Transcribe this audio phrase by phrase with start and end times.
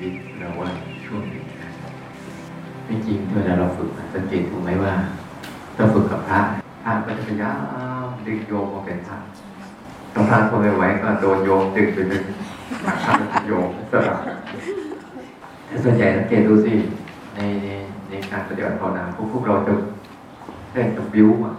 [0.00, 0.68] วิตเราว่า
[1.04, 1.70] ช่วงหนึ่งนะ
[2.88, 4.92] จริงๆเวลาเราฝึกสังเกตถูกไหมว่า
[5.76, 6.40] เราฝึกกับพระ
[6.84, 7.56] พระก็จะพยายาม
[8.26, 9.16] ดึงโยมมาเป็นพระ
[10.14, 12.24] ตองพระทนไม่ไหวก็โดนโยมดึงไปดึง
[13.04, 14.18] พระเป็นโยมสลับ
[15.84, 16.72] ส่วนใหญ่สังเกตดูสิ
[17.34, 17.68] ในใน
[18.10, 19.72] ในการปฏิบัติภาวนาพวกพวกเราจะ
[20.72, 21.54] เล่นกับบิ้วอะ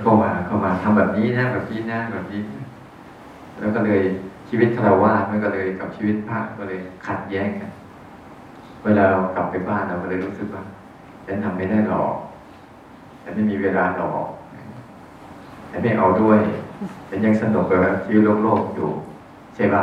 [0.00, 2.40] เข้ามาเข้ามาทำแบบนี้นะแบบนี้นะแบบนี้
[3.58, 4.02] แล้วก็เลย
[4.52, 7.70] ชีวิตคารวะมันก็เลยกับชีวิตพระก็เลยขัดแย้งกัน
[8.84, 10.62] เวลาเรากลับไปบ้านเราก็เลยรู้สึกว่า
[11.26, 12.14] ฉันทำไม่ได้หรอก
[13.22, 14.26] ฉันไม่มีเวลาหรอก
[15.70, 16.40] ฉันไม่เอาด้วย
[17.08, 18.90] ฉันยังสนุกกับชีวิตโลกๆอยู่
[19.54, 19.82] ใช่ป่ะ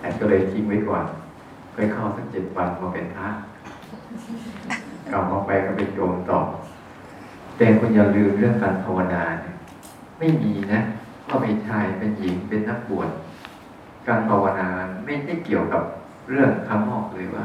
[0.00, 1.04] ฉันก็เลยทิ้งไว้ก่อน
[1.74, 3.28] ไปเข้าสักเจ็ดวันมาเป็นพระ
[5.10, 6.38] กลับมาไปก็เป็นโยมต่อ
[7.56, 9.54] แต่คุณอย่าลืมเรื่องการภาวนาเนี่ย
[10.18, 10.80] ไม่มีนะ
[11.28, 13.08] ว่าเป็นชายเป็นหญิงเป็นนักบวช
[14.08, 14.68] การภาวนา
[15.04, 15.82] ไม่ได้เกี่ยวกับ
[16.28, 17.44] เรื่องคำนอกเลยว่า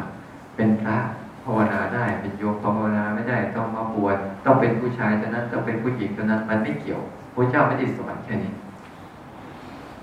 [0.55, 0.97] เป็นพระ
[1.43, 6.99] ภาวนาได้เป็นโยมภาวนาไม่ได้ต้องมาบวชต้องเป็นผู้ชายเท่านั้นต้องเป็นผู้หญิงเท่านั้น มันไม่เกี่ยว
[7.35, 8.51] พระเจ้าไม่ได้สอนแค่นี้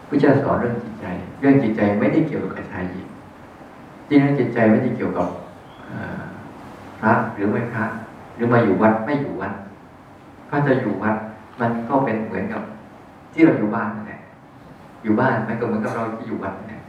[0.08, 1.06] พระเจ้าสอนเรื่องจิตใจ
[1.41, 3.06] เรื่องจิตใจไม่ได้เกี่ยวกับชายหญิง
[4.08, 5.27] จริงๆจิตใจไม่ได้เกี่ยวกับ
[7.00, 7.84] พระหรือไม่พระ
[8.34, 9.52] หรือมาอยู่วัดไม่อยู่วัด
[10.48, 11.17] ถ้าจะอยู่วัด
[11.61, 12.62] มันก็เป็นเหมือนกับ
[13.33, 14.20] ที่เราอยู่บ้านนั่นแหละ
[15.03, 16.83] อยู่บ้านมันก็เหมือนกับเราที่อยู่วัดนั่นแหละ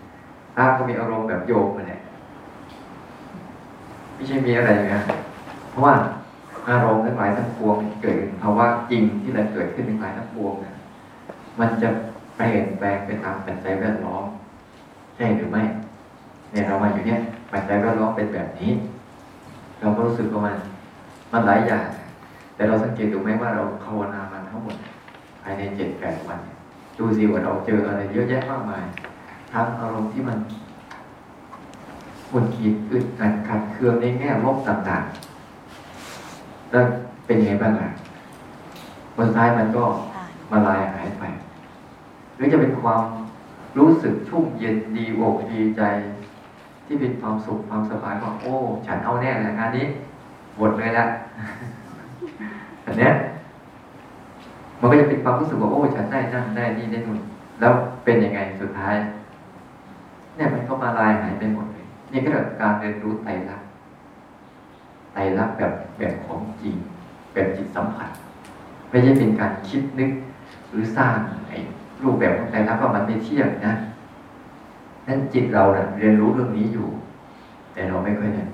[0.55, 2.01] พระก็มีอารมณ์แบบโยมนั่นแหละ
[4.13, 5.01] ไม่ใช่มีอะไรนะ
[5.69, 5.93] เพราะว่า
[6.69, 10.75] อารมณ์ทั้งหลายทั้งปวงเกิดภาวะจริงที่เราเกิดขึ้นทั้งหลายทั้งปวงเนี่ย
[11.59, 11.89] มันจะ
[12.37, 14.25] เปลี่ยนแปลงไปตามปัจจัยแวดล้อม
[15.15, 15.61] ใช่หรือไม่
[16.51, 17.19] เนี่ยเรามาอยู่เนี่ย
[17.51, 18.71] ปัจจัยแวดล้อมเป็นแบบนี้
[19.79, 20.55] เราก็รู้สึกว่ามัน
[21.31, 21.85] มันหลายอย่าง
[22.55, 24.75] แต่เราสังเกตดูไหมว่าเราภาวนามันทั้งหมด
[25.43, 26.39] ภายในเจ็ดแปดวัน
[26.97, 28.83] ดูสิว่าเราเจออะไรเยอะแยะมากมาย
[29.51, 30.37] ทั้งอารมณ์ที่มัน
[32.29, 36.83] คุนคิดอึดอัดขัดเคืองในแง่ลบต่างๆแล้ว
[37.25, 37.89] เป็นไงบ้างอะ
[39.17, 39.83] วันท้ายมันก็
[40.51, 41.23] มาลายหายไป
[42.35, 43.03] หรือจะเป็นความ
[43.77, 45.81] รู้สึกชุ่มเย็นดีอกดีใจ
[46.85, 48.53] ที่เป็นความสุขความสบายว่าโอ้
[48.87, 49.85] ฉันเอาแน่เลยงานนี้
[50.57, 51.05] หมดเลยละ
[52.85, 53.11] อันเนี้ย
[54.81, 57.19] มันก็จะเป็นความรู้สึกว่าโอ้ฉันได้นั่นได้นี่ได้นู่น
[57.59, 57.71] แล้ว
[58.03, 58.95] เป็นยังไงสุดท้าย
[60.35, 63.67] เนี่ยมันก็มาลายหายไปหมดเลยนี่ก็คือการเรียนรู้ไตรลักษณ์
[65.13, 66.75] ไตรลักษณ์แบบแบบของจริง
[67.33, 68.09] แบบจิตสัมผัส
[68.89, 70.11] ไม่ใช่เป็นการคิดนึก
[70.69, 71.13] หรือสร้าง
[71.49, 71.57] ไอ้
[72.03, 73.73] รูปแบบของไตรลักษณ์ว่ามันไม่เที่ยงนะ
[75.07, 76.87] นั่นจิตเราเนี่ยเรียนรู้เรื่องนี้อยู่
[77.73, 78.47] แต่เราไม่ค่อยเนี่ย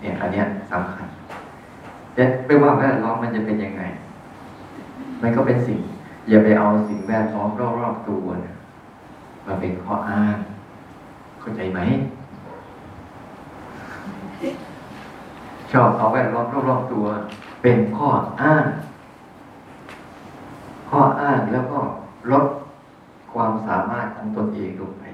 [0.00, 1.06] เนี่ยอันเนี้ยสำคัญ
[2.14, 3.82] แต่ไม่ว่าแวดล้อมมันจะเป็นยังไง
[5.22, 5.80] มันก็เป็นสิ่ง
[6.28, 7.50] อย่าไปเอาสิ่งแวดล้อม
[7.80, 8.54] รอบๆตัวนะ
[9.46, 10.36] มาเป็นข้ออ้าง
[11.40, 11.80] เข้าใจไหม
[15.72, 17.04] ชอบเอาแวดล้อมรอบๆตัว
[17.62, 18.08] เป็นข้อ
[18.40, 18.64] อ้าง
[20.90, 21.80] ข้ออ้างแล้วก็
[22.32, 22.46] ลด
[23.32, 25.04] ความสามารถของตนเองลงไป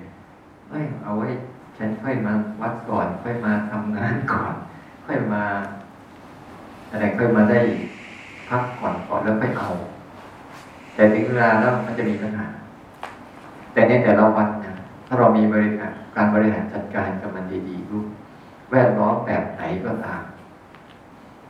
[0.70, 1.28] เอ้ยเอาไว้
[1.78, 4.54] ฉันค่อยมาวัดก่อน ค่อยมาทำงานก่อน
[5.06, 5.42] ค่อยมา
[6.90, 7.60] อะไรค่อยมาได้
[8.48, 9.68] พักผ่อนก่อนแล้วค่อยเอา
[10.96, 12.46] แต่ถึงเวลาแล้วมันจะมีปัญหา
[13.72, 14.74] แต่ในแต่ละวันนะ
[15.06, 18.06] ถ้าเรามีบริการการบริหารจัดการกับมันดีๆรูป
[18.70, 20.22] แวดล้อมแบบไหนก็ตาม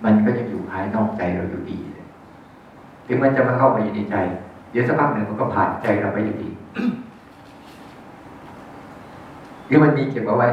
[0.05, 2.07] มันก็ยังอยู่ภายนอกใจเราอยู่ดีเลย
[3.07, 4.17] ถึงมันจะมาเข้ามาอยู่ในใจ
[4.71, 6.49] เดี๋ยวสักพักหนึ่งมันก็ผ่านใจเราไปอยู่ดี
[9.67, 10.49] หรือมันมีเก็บเอาไว้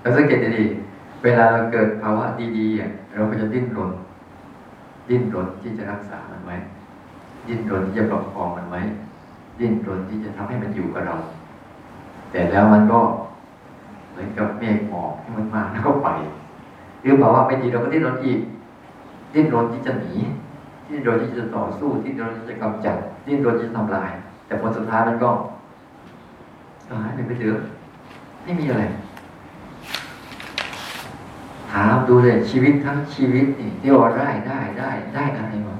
[0.00, 0.64] เราสังเกตดี
[1.22, 2.24] เวลาเราเกิดภาวะ
[2.56, 3.90] ดีๆเราก็จะดิ้นรน
[5.08, 6.56] ดิ้นรนที่จะรักษามันไว้
[7.48, 8.80] ดิ้นรนที่จะประคองมันไว้
[9.58, 11.16] ดิ้นรนที่จะทำให้มันอยู่กับเรา
[12.30, 13.00] แต่แล้วมันก็
[14.10, 16.08] เหมือนกับเมฆหมอกที่มันมาแล้วก็ไป
[17.02, 18.38] หรือบอกว่าไม่ดีเราก็ดิ้นรนอีก
[19.34, 20.14] ดิ้นรนที่จะหนี
[20.88, 22.96] ดิ้นรนที่จะต่อสู้ดิ้นรนที่จะกำจัด
[23.26, 24.10] ดิ้นรนที่จะทำลาย
[24.46, 25.28] แต่ผลสุดท้ายมันก็
[26.88, 27.56] หายไปไปเถอะ
[28.44, 28.82] ไม่มีอะไร
[31.72, 35.74] ถามดูเลยชีวิตทั้งชีวิตนี่ที่ว่าได้ได้ได้ได้อะไรมา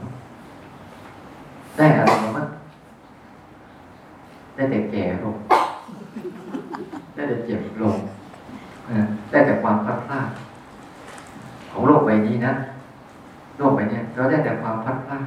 [1.77, 2.43] ได้อะไรมา
[4.55, 5.37] ได้แต่แก่ลง
[7.15, 7.97] ได้แต่เจ็บลง
[9.31, 10.29] ได้แต่ความพัดพลาด
[11.71, 12.53] ของโลกใบนี้นะ
[13.59, 15.25] โลกใบนี้เราได้แต่ความพัดพลาด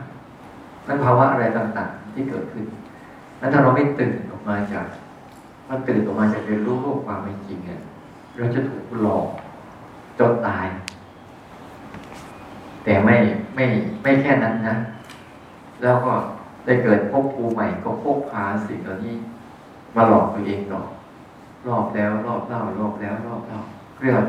[0.88, 2.65] นั่นภาวะอะไรต่างๆที่เกิดขึ้น
[3.39, 4.85] แล้วถ้าเราไม่ตื่นออกมาจาก
[5.69, 7.81] มันตื่นออกมาจากเรียนรู้โลกความเป็นจริงเนี่ย
[8.38, 9.27] เราจะถูกหลอก
[10.19, 10.67] จนตาย
[12.83, 13.15] แต่ไม่
[13.56, 13.65] ไม่
[14.03, 14.75] ไม่แค่นั้นนะ
[15.81, 16.13] แล้วก็
[16.65, 19.15] ได้เกิดพบภูใหม่ก็พบพาสิ่งเหล่านี้
[19.95, 20.81] มาหลอกตัวเองต่อ
[21.63, 23.59] กรอบแล้ว รอบเล่ารอบแล้ว รอบเล่า
[24.00, 24.25] เรียก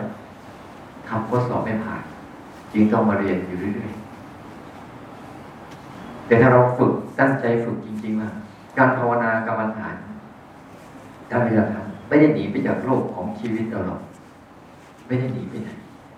[1.08, 2.02] ทำข้อสอบไม่ผ่าน
[2.72, 8.30] จึงต้องมาเรียนอยู่เรื่อยๆแต่ถ้าเราฝึกตั้งใจฝึกจริงๆว่า
[8.78, 9.94] การภาวนากรรมฐาน
[11.30, 14.00] การปฏิบัติธรรมไม่ได้หนีไปจากโลกของชีวิตเราหรอก
[15.06, 15.70] ไม่ได้หนีไปไหน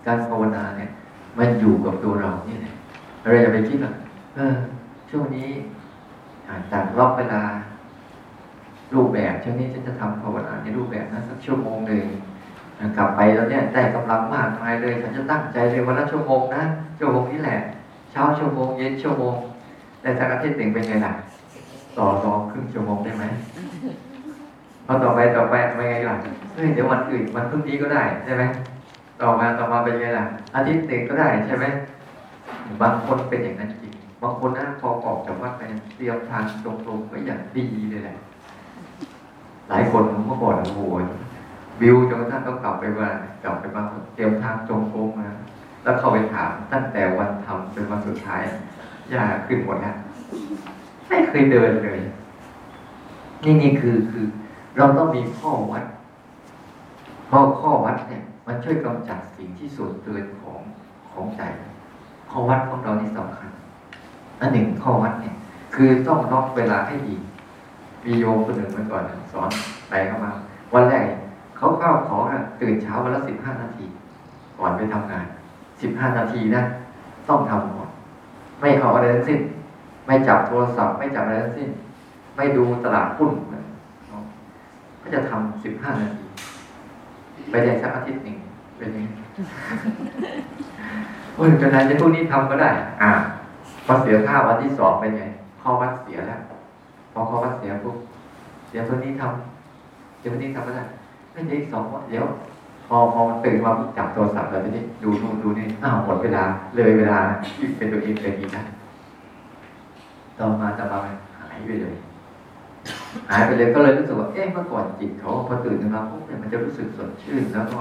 [0.07, 0.91] การภาวนาเนี่ย
[1.39, 2.59] มันอยู่กับตัวเราเนี่ย
[3.21, 3.93] เราอย่าไปคิดว่า
[4.35, 4.55] เออ
[5.11, 5.49] ช่วงนี้
[6.73, 7.43] จากล็อกเวลา
[8.95, 12.05] รูปแบบช่วงนี้ฉันจะทำภาวนาในรูปแบบนั้นสักชั่วโมงหนึ่ง
[12.97, 16.63] กลับไปแล้วเนี่ยได้กำลังมากมายเลยฉันจะตั้งใจเลยวันละชั่วโมงนะ
[16.99, 17.59] ชั่วโมงนี้แหละ
[18.13, 19.35] เช้าชั่วโมงเย็นชั่วโมง
[20.01, 21.13] แต่จากอาทิตย์หนึ่งเป็นไงล่ะ
[21.99, 23.25] ต่อรองครึ่งชั่วโมงได้ไหม
[24.87, 26.17] พอต่อไปต่อไปเป็นไงล่ะ
[26.55, 28.43] เฮ้ยเดี๋ยววันอื่นวันพรุ่งนี้ก็ได้ใช่ไหม
[29.23, 30.25] ต่อมาต่อมาเป็นไงล่ะ
[30.55, 31.67] อาทิตย์หนึ่งก็ได้ใช่ไหม
[32.81, 33.93] บางคนเป็นอย่างนั้นจริง
[34.23, 35.63] บางคนนะพอออกจากวัดไป
[35.97, 38.17] เตรียมทางตรงๆก็อย่างดีเลยแหละ
[39.69, 40.81] หลายคนเมื่อก่อนโอ้โห
[41.81, 43.09] บิวจนทั่งต้องกลับไปว่า
[43.45, 43.83] กลับไปบ้า
[44.15, 45.29] เตรียมทางจงโค้งมา
[45.83, 48.43] แล้วเข้าไปถามตั้งแต่วันทำจนวันสุดท้าย
[49.13, 49.97] ยากขึ้นหมดแล้ว
[51.09, 52.01] ไม่เคยเดินเลย
[53.45, 54.27] นี่นี่คือคือ
[54.77, 55.85] เราต้องมีข้อวัด
[57.27, 60.61] เพราะข้อวัดเนี่ย มันช่วยกำจัดสิ่งที่ส่วนเกินของ
[61.13, 61.43] ของใจ
[62.31, 63.51] ข้อวัดของเรานี่สำคัญ
[64.41, 65.35] อันหนึ่งข้อวัดเนี่ย
[65.75, 67.15] คือต้องล็อกเวลาให้ดี
[68.05, 69.03] มีโยมคนหนึ่งเมื่อก่อน
[69.33, 69.49] สอน
[69.91, 70.31] ไปเข้ามา
[70.75, 71.07] วันแรก
[71.57, 72.19] เขาเข้าขอ
[72.61, 73.87] ตื่นเช้าวันละสิบห้านาที
[74.59, 75.25] ก่อนไปทำงาน
[75.83, 76.63] สิบห้านาทีนะ
[77.29, 77.91] ต้องทำหมด
[78.61, 79.41] ไม่เอาอะไรทั้งสิ้น
[80.07, 81.71] ไม่จับโทรศัพท์ ไม่จับอะไรทั้งสิ้น
[82.37, 83.31] ไม่ดูตลาดหุ้น
[85.03, 86.18] ก็จะทำสิบห้านาที
[87.51, 88.37] ไปได้สักอาทิตย์หนึ่ง
[88.79, 89.11] เป็นยังไง
[91.35, 92.71] โอ้ยเป็นไรจะพวกนี้ทำก็ได้
[93.03, 93.11] อ่า
[93.87, 95.25] พอเสียค่าวันที่สองเป็นไง
[95.63, 96.41] ข้อวัดเสียแล้ว
[97.13, 97.97] พอข้อวัดเสียปุ๊บ
[98.71, 100.85] เดี๋ยวคนนี้ทำเดี๋ยวคนนี้ทำไม่ได้
[101.33, 102.25] ไม่ใช่สองวันเดี๋ยว
[102.89, 106.45] พอพอตื่นมาจับโทรศัพท์แล้วไปนี่ดูนู่นดูนี่อ้าวหมดเวลา
[106.75, 107.19] เลยเวลา
[107.77, 108.63] เป็นตัวเองเป็นอีกนะ
[110.39, 110.99] ต่อมาจะมา
[111.39, 111.95] หายไปเลย
[113.31, 117.81] หายไปเลยก็เลยรู้สึกว่าเอ๊ะเมื่อก่อนจิตเขาพอตื่นขึ้นมาปุ๊บเนี่ยมันจะรู้สึกสดชื่นแล้วก็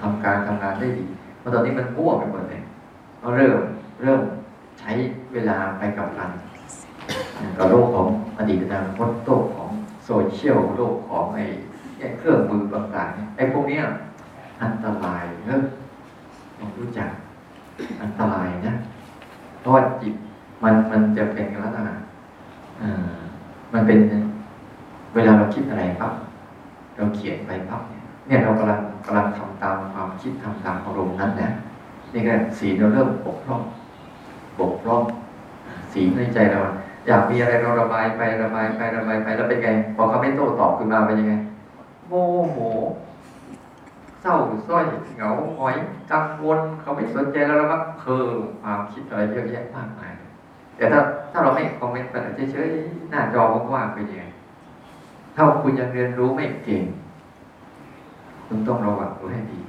[0.00, 1.06] ทำการทำงานได้ดี
[1.40, 2.62] พอตอนนี้มันมั่วไปหมดเลย
[3.22, 3.58] ก็เริ่ม
[4.02, 4.20] เริ่ม
[4.80, 4.92] ใช้
[5.32, 6.30] เวลาไปกับกัน
[7.56, 9.70] กับโลกของอดีตอนาคตโลกของ
[10.04, 13.80] โซเชียลโลกของไอ้เครื่องมือต่างๆไอ้พวกนี้
[14.62, 15.62] อันตรายเนอะ
[16.58, 17.10] ต้องรู้จัก
[18.02, 18.74] อันตรายนะ
[19.60, 20.14] เพราะว่าจิต
[20.62, 21.94] มันมันจะเป็นลักษณะ
[23.72, 23.98] มันเป็น
[25.18, 26.12] วลาเราคิดอะไรปั๊บ
[26.96, 27.82] เราเขียนไปปั๊บ
[28.26, 31.50] เนี่ยเรากำลังกำลังทำตามความคิดทำตามอารมณ์นั้นนะ
[32.12, 33.60] นี่ก็สีเราเริ่มบกพร่อง
[34.58, 35.02] บกพร่อง
[35.92, 36.60] สีในใจเรา
[37.06, 41.34] อยากมีอะไรเราระบายไประบายไประบายไปแล้วเป็นไง พอเขาไม่โต้ตอบขึ้นมาเป็นยังไง
[42.08, 42.12] โม
[42.52, 42.58] โห
[44.22, 44.34] เศร้า
[44.68, 44.84] ส้อย
[45.16, 45.74] เหงาหอย
[46.10, 50.10] กังวลเขาไม่สนใจแล้วเราก็เพิ่มความคิดอะไรเยอะแยะมากมาย
[50.76, 51.00] แต่ถ้า
[51.32, 52.14] ถ้าเราไม่คอมเมนต์ไป
[52.52, 53.42] เฉยๆหน้าจอ
[53.74, 54.24] ว่างๆไปยังไง
[55.40, 56.82] ถ้าคุณยังเรียนรู้ไม่เก่ง
[58.46, 59.60] คุณต้องระวังตัวให้ดี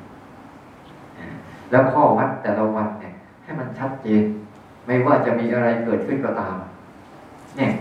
[1.72, 4.24] แล้วข้อวัดแต่ละวันเนี่ย ให้มันชัดเจน
[4.86, 6.56] ไม่ว่าจะมีอะไรเกิดขึ้นก็ตาม
[7.58, 7.72] เนี่ย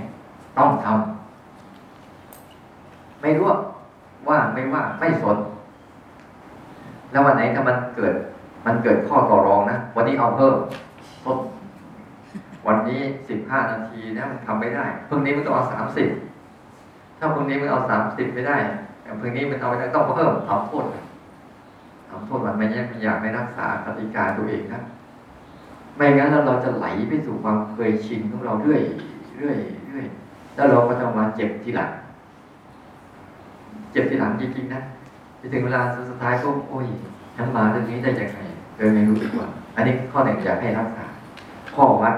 [0.58, 3.46] ต้องทำไม่รู้
[4.28, 5.36] ว่าไม่ว่าไม่สน
[7.10, 8.14] แล้ววันไหนถ้ามันเกิด
[8.66, 10.54] มันเกิดข้อต่อรองนะวันนี้เอาเพิ่ม
[12.66, 16.08] วันนี้สิบห้านาทีนะมันทำไม่ได้พรุ่งนี้มันต้องเอาสามสิบ
[17.18, 18.56] ถ้าพรุ่งนี้มันเอาสามสิบไม่ได้
[19.02, 20.84] แต่พรุ่งนี้มันเอาไปได้ต้องเพิ่มทำโทษ
[22.08, 24.80] ทำโทษมันไม่ยังอยากไม่รักษากติกาตัวเองนะ
[25.96, 28.80] ไม่งั้นแล้วเราจะไหลไปสู่ความเคยชินของเราเรื่อย
[29.38, 29.56] เรื่อย
[29.88, 30.06] เรื่อย
[30.54, 31.90] แล้วเราก็จะมาเจ็บทีหลัง
[33.92, 34.80] เจ็บทีหลังจริงๆนะ
[35.38, 36.86] ไปถึงเวลาสุดท้ายก็โอ้ย
[37.36, 38.38] ฉันมาเรื่องนี้ได้ยังไง
[38.76, 39.42] โดยไม่รู้ตัว
[39.76, 41.04] อันนี้ข้อหนึ่งอยากให้รักษา
[41.74, 42.14] ข้อวัด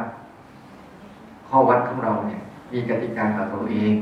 [1.48, 2.40] ข้อวัดของเราเนี่ย
[2.72, 3.92] มีกติกากับตัวเอง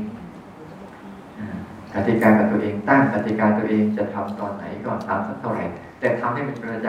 [1.95, 5.64] กติกากับตัวเองตั้งกติกาตัวเองจะทำตอนไหนก่อนทำสักเท่าไหร่
[6.00, 6.88] แต่ทำให้มันประจ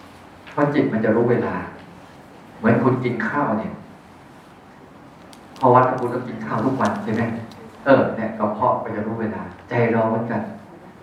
[0.00, 1.54] ำเพราะจิตมันจะรู้เวลา
[2.58, 3.72] เหมือนคุณกินข้าวเนี่ย
[5.58, 7.22] พอวัดคุณต้องกินข้าวทุกวันใช่ไหม
[7.84, 10.42] เออเนี่ยกระเพาะก็จะรู้เวลา ใจเราเหมือนกัน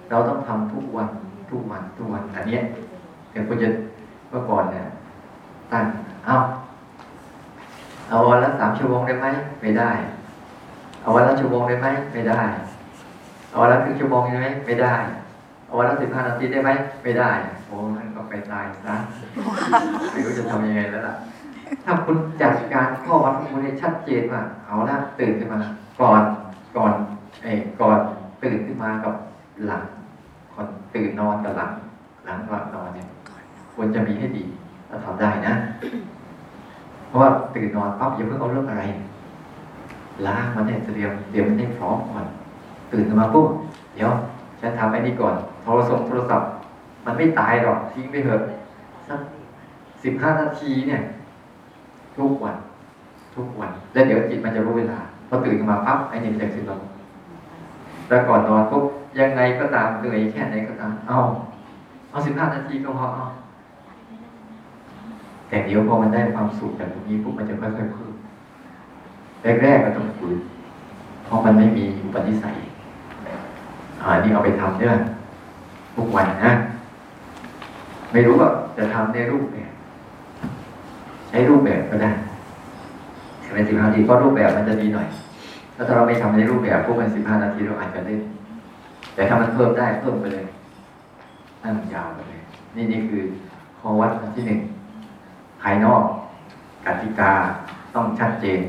[0.10, 1.10] เราต้องทำทุกวัน
[1.50, 2.60] ทุกวันทุกวันอันนี้
[3.32, 3.70] เดี๋ยวคุณจะ
[4.30, 4.84] เมื่อก่อนเนี่ย
[5.72, 5.84] ตั้ง
[6.26, 6.36] เอา
[8.10, 9.28] เอาวันละสามชั่วโมงได้ไหม
[9.62, 9.92] ไม่ได้
[11.02, 12.42] เอาวันละชั่วโมงได้ไหมไม่ได้
[13.56, 14.96] เอาวันละครึ่งชั่วโมงได้ไหมไม่ได้
[15.66, 16.70] เอาวันละสิบห้านาทีได้ไหม
[17.04, 17.32] ไม่ได้
[17.66, 18.96] โอ้มันก็ไปตายซะ
[20.12, 21.16] ไม่รู้จะทำยังไงแล้วล่ะ
[21.84, 25.60] ถ้าคุณจัดการข้อวัดของคุณให้ชัดเจนว่าเอาละตื่นขึ้นมา
[26.02, 26.22] ก่อน
[26.78, 26.94] ก่อน
[27.44, 27.98] เอ้ก่อน
[28.44, 29.14] ตื่นขึ้นมากับ
[29.66, 29.84] หลัง
[30.54, 31.72] คนตื่นนอนกับหลัง
[32.26, 33.08] หลังหลับนอนเนี่ย
[33.74, 34.44] ควรจะมีให้ดี
[34.90, 35.54] ถ้าทำได้นะ
[37.08, 38.84] เพราะว่าตื่นนอนปั๊บอย่าเพิ่งเอาเรื่องอะไร
[40.28, 42.26] ล้างมันให้เตรียมเตรียมมันให้พร้อมก่อน
[42.92, 43.48] ตื่นขึ้นมาปุ๊บ
[43.96, 44.12] เดี๋ยว
[44.62, 46.50] ฉันทำไอ้นี่ก่อน โทรศัพท์โทรศัพท์
[47.06, 48.42] มันไม่ตายหรอกทิ้งไปเถอะ
[49.08, 49.20] สัก
[50.04, 51.02] สิบห้านาทีเนี่ย
[52.18, 52.56] ทุกวัน
[53.36, 56.82] ทุกวัน แล้วเดี๋ยวจิตมันจะรู้เวลาพอตื่นขึ้นมาปั๊บไอ้นี่มันจะขึ้นลง
[58.08, 58.84] แล้วก่อนนอนปุ๊บ
[59.20, 61.18] ยังไงก็ตามเหนื่อยแค่ไหนก็ตามเอา
[62.10, 63.26] เอาสิบห้านาทีก็พอเอา
[65.48, 68.14] แต่เดี๋ยวพอมันได้ความสุขจากตรงนี้ปุ๊บมันจะค่อยๆเพิ่ม
[69.64, 70.38] แรกๆก็ต้องฝืน
[71.26, 72.56] เพราะมันไม่มีอุปนิสัย
[74.06, 74.92] อ่านี่เอาไปทำเนี่ย
[75.96, 76.52] ทุกวันนะ
[78.12, 79.72] ไม่รู้ว่าจะทำในรูปแบบ
[81.30, 82.12] ใช้รูปแบบก็ได้
[83.54, 85.08] เป็นสิบห้านาทีเพราะรูปแบบมันจะดีหน่อย
[85.76, 88.22] ถ้าเราไม่ทำในรูปแบบพวกมันสิบห้านาทีเราอาจจะเล่น
[89.16, 90.46] แต่ถ้ามันเพิ่มได้เพิ่มไปเลย
[91.64, 92.42] ตั้งยาวไปเลย
[92.76, 93.22] นี่นี่คือ
[93.80, 94.60] ข้อวัดที่หนึ่ง
[95.62, 96.04] ภายนอก
[96.86, 97.32] กติกา
[97.96, 98.60] ต้องชัดเจน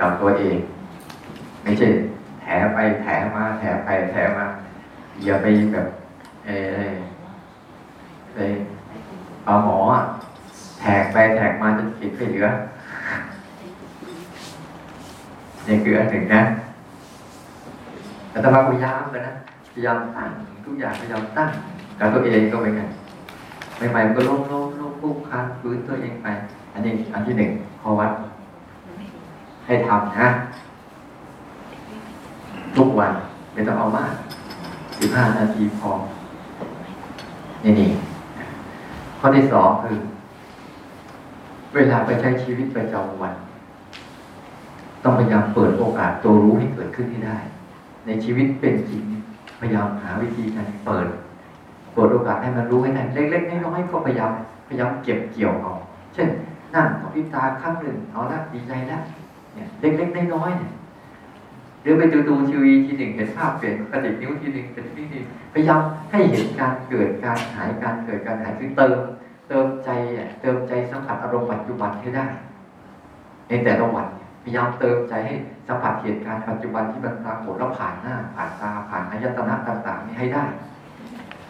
[0.00, 0.56] กับตัวเอง
[1.62, 1.86] ไม่ใช่
[2.74, 4.46] ไปแถมาแถไปแถมา
[5.24, 5.86] อย่าไปแบบ
[6.46, 6.50] เอ
[6.90, 6.94] อ
[8.36, 8.56] เออ
[9.44, 9.78] เอาหมอ
[10.80, 12.48] แทกไปแทกมาจะติดไปเหลือ
[15.66, 16.42] นี่คืออันหนึ่งนะ
[18.30, 19.34] แต่ถ้ามาพยายามกันนะ
[19.72, 20.30] พยายามตั้ง
[20.64, 21.48] ทุกอย่างพยายามตั้ง
[21.98, 22.88] กับตัวเองก็เหมือนกัน
[23.90, 26.26] ใหม่ๆมันก็ล้มล้มล้มปุ๊บคานฟื้นตัวเองไป
[26.72, 28.12] อันนี้อันที่หนึ่งข้อวัด
[29.66, 30.28] ให้ทำนะ
[32.80, 33.12] ทุกวัน
[33.52, 34.12] ไม่ต้องเอามาก
[34.98, 35.90] สิบห้านาทีพอ
[37.64, 37.90] นี่นี่
[39.18, 39.96] ข้อที่สองคือ
[41.74, 43.34] เวลาไปใช้ชีวิตประจำวัน
[45.04, 47.38] ต้องพยายามเปิดโอกาสตัวรู้ให้เกิดขึ้นให้ได้
[48.06, 49.02] ในชีวิตเป็นจริง
[49.60, 51.06] พยายามหาวิธีการเปิด
[51.94, 54.30] เปิดโอกาสให้มันรู้ให้ได้เล็กๆน้อยๆก็พยายาม
[54.68, 55.72] พยายามเก็บเกี่ยวเอา
[56.14, 56.28] เช่น
[56.74, 59.02] นั่งขอพิตาครั้งหนึ่งเอาละดีใจแล้ว
[59.54, 60.72] เนี่ยเล็กๆน้อยๆเนี่ย
[61.82, 65.22] หรือไปดูดูทีวีทีหนึ่งเห็นภาพเปลี่ยนกระดิกนิ้วทีหนึ่งเป็นที่นี่
[65.52, 68.98] พยายามให้เห็นการเกิดการหายการเกิดการหายคือเติม
[69.48, 69.88] เติมใจ
[70.40, 72.26] เติมใจสัมผัสอารมณ์ปัจจุบันให้ได้
[73.48, 74.06] ในแต่ละวัน
[74.42, 75.34] พยายามเติมใจให้
[75.68, 80.44] สัมผัสเหตุการณ์ปัจจุบันที่มันปรากฏแล้วผ่านหน้า ผ่านตาผ่านอายตนะต่างๆนี้ให้ได้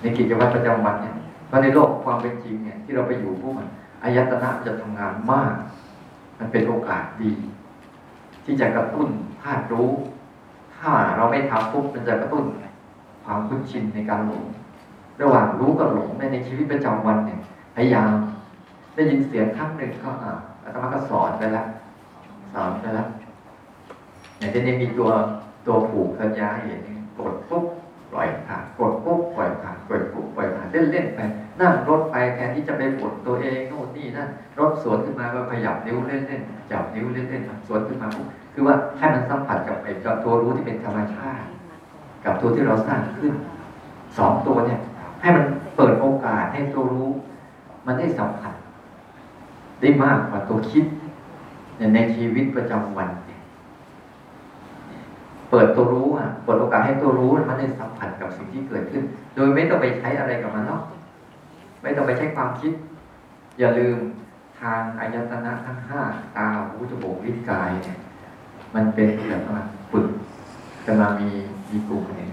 [0.00, 1.14] ในกิจวัตรประจำวันเนี่ย
[1.46, 3.68] เพราะในโลกความเป็นจริงเนี่ยที่เราไปอยู่พวกมัน
[4.04, 5.54] อายตนะจะทำงานมาก
[6.38, 7.32] มันเป็นโอกาสดี
[8.44, 9.08] ที่จะกระตุ้น
[9.42, 9.90] ธาตุรู้
[10.80, 12.44] ถ้าเราไม่ทำปุ๊บมันจะกระตุ้น
[13.25, 14.44] ความคุ้นชินในการหลง
[15.22, 17.40] ระหว่างรู้กับหลงในชีวิตประจำวันเนี่ย
[17.76, 18.10] พยายาม
[18.94, 21.66] ได้ยินเสียงครั้งหนึ่งก็อ่าอาตมาก็สอนไปแล้ว
[22.54, 23.08] สอนไปแล้ว
[24.38, 25.10] อย่างที่นี้มีตัว
[25.66, 26.80] ตัวผูกสัญญาให้เห็น
[27.18, 27.64] กดปุ๊บ
[28.12, 31.20] ปล่อยผ่านกดปุ๊บปล่อยผ่านกดปุ๊บปล่อยผ่านเล่นเล่นไป
[31.60, 41.47] นั่งรถไปแทนที่จะไปปวดตัวเองโน่นนี่นั่นรถสวนขึ้นมาก็ขยับนิ้วเล่นเล่นจับนิ้วเล่นเล่นสวนขึ้นมาปุ๊บคือว่าให้มันสัมผัสกับไอ้กับตัวรู้ที่เป็นธรรมชาติ
[42.25, 43.33] กับตัวที่เราสร้างขึ้น
[44.19, 44.80] สองตัวเนี่ย
[45.21, 45.45] ให้มัน
[45.76, 47.09] เปิดโอกาสให้ตัวรู้
[47.87, 48.52] มันได้สัมผัส
[49.80, 50.85] ได้มากกว่าตัวคิด
[51.95, 53.40] ในชีวิตประจำวันเนี่ย
[55.50, 59.02] เปิดตัวรู้อะเปิดโอกาสให้ตัวรู้มันได้สัมผัสกับสิ่งที่เกิดขึ้น
[59.37, 60.83] โดยไม่ต้องไปใช้อะไรกับมันหรอก
[61.83, 62.73] ไม่ต้องไปใช้ความคิด
[63.59, 63.99] อย่าลืม
[64.61, 66.00] ทางอายตนะทั้งห้า
[66.37, 67.99] ตาหูจมูกลิ้นกายเนี่ย
[68.75, 69.61] มันเป็นแบบว่า
[69.93, 70.07] ฝึก
[70.87, 71.31] กำลังมี
[71.71, 72.29] มีกลุ่มเนี่ย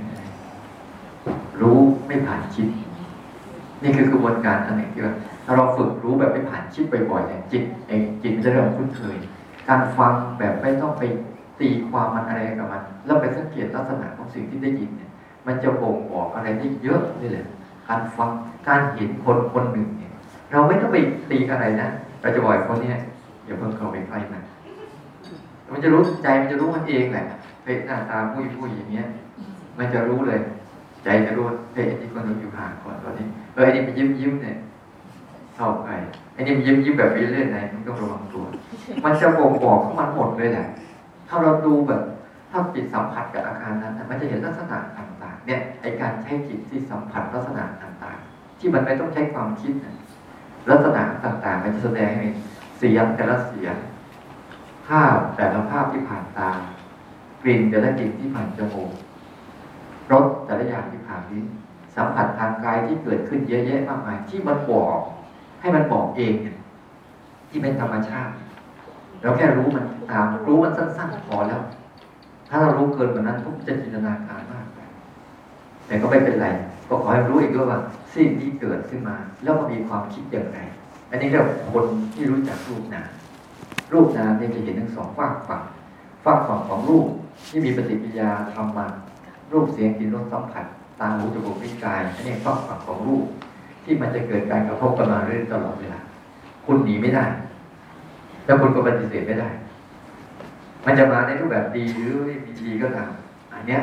[1.61, 1.77] รู้
[2.07, 2.67] ไม่ผ่านคิด
[3.83, 5.15] นี่คือกระบวนการอันหนึ่งที่ว่า
[5.45, 9.17] ถ้าเราฝึกรู้แบบไม่ผ่านคิดบ่อยๆเนี่ยจิตเองจิตจะเริ่มคุ้นเคย
[9.69, 11.03] การฟังแบบไม่ต้องไป
[11.59, 15.09] ตีความมันอะไรกับมัน แล้วไปสังเกตลักษณะของสิ่งที่ได้ยินเนี่ย
[15.47, 17.45] มันจะบ่งบอกอะไรได้เยอะนี่แหละ
[17.89, 18.29] การฟัง
[18.67, 20.11] การเห็นคนคนหนึ่งเนี่ย
[20.51, 20.97] เราไม่ต้องไป
[21.29, 21.89] ตีอะไรนะ
[22.21, 22.97] เราจะบอกคนเนี้ย
[23.45, 24.43] อย่าเพิ่งเข้าไปใกล้มัน
[25.71, 27.25] มันจะรู้ใจมันจะรู้มันเองแหละ
[27.63, 29.05] เฮ้ยหน้าตาผู้ผู้อย่างเงี้ย
[29.77, 30.39] มันจะรู้เลย
[31.03, 34.55] ใจจะรู้เฮ้ยไอ้นี่คนนึงอยู่ห่างก่อนตอนนี้เออไอ้นี่มันยิ้มยิ้มเนี่ย
[35.55, 35.89] เข้าไป
[36.33, 38.45] ไอ้นี่มันยิ้มยิ้มแบบไปเรื่อยๆไหนมันต้องระวังตัว
[39.03, 40.67] มันจะบ่งบอกของมันหมดเลยแหละ
[41.27, 42.01] ถ้าเราดูแบบ
[42.51, 49.95] ถ้าจิตสัมผัสกับอาการนั้น มันจะเห็นลักษณะต่าง ๆ เนี่ยไอการใช้จิตที่สัมผัสลักษณะต่างๆ ที่มันไม่ต้องใช้ความคิดนะ
[50.69, 52.37] ลักษณะต่างๆ มันจะแสดงให้เห็น
[52.79, 53.75] เสียงแต่ละเสียง
[54.87, 56.49] ภาพแต่ละภาพที่ผ่านตา
[57.43, 58.91] กลิ่นแต่ละกลิ่นที่ผ่านจมูก
[60.11, 61.45] รสแต่ละอย่างที่ผ่านลิ้น
[61.95, 64.97] สัมผัสทางกายที่เกิดขึ้นเยอะแยะมากมาย ที่มันบอก
[65.61, 66.33] ให้มันบอกเอง
[67.49, 68.33] ที่เป็นธรรมชาติ
[69.21, 71.61] เราแค่รู้มันตามรู้มันสั้นๆพอแล้ว
[72.49, 74.79] ถ้าเรารู้เกินกว่านั้นทุกจะจินตนาการมากไป
[75.87, 76.47] แต่ก็ไม่เป็นไร
[76.89, 77.79] ก็ขอให้รู้อีกด้วยว่า
[78.15, 80.59] สิ่งที่เกิดขึ้นมา แล้วมันมีความคิดอย่างไร
[81.11, 83.09] อันนี้เรียกว่าคนที่รู้จักรูปนาม
[83.93, 85.61] รูปนามเนี่ยจะเห็นทั้งสองฝากฝั่ง
[86.23, 87.07] ฝากฝั่งของรูป
[87.49, 88.85] ที่มีปฏิกิริยาทำมา
[89.51, 90.65] รูปเสียงกลิ่นรสสัมผัส
[90.99, 93.25] ตาหูจมูกลิ้นกายอันนี้ฝากฝั่งของรูป
[93.83, 95.99] ที่มันจะเกิดการกระทบกันมาเรื่อยตลอดเวลา
[96.65, 97.25] คุณหนีไม่ได้
[98.45, 99.49] แล้วคุณก็ปฏิเสธไม่ได้
[100.85, 102.35] มันจะมาในรูปแบบดีหรือไม่
[102.67, 103.11] ดีก็ตาม
[103.53, 103.81] อันเนี้ย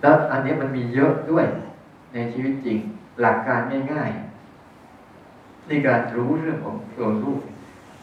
[0.00, 1.46] แล้วอันนี้มันมีเยอะด้วย
[2.12, 2.78] ในชีวิตจริง
[3.20, 3.60] หลักการ
[3.92, 7.40] ง่ายๆในการรู้เรื่องของตัวรูป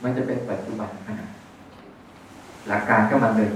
[0.06, 1.28] มันจะเป็นปัจจุบันขณะ
[2.68, 3.50] หลักการก็มันเลย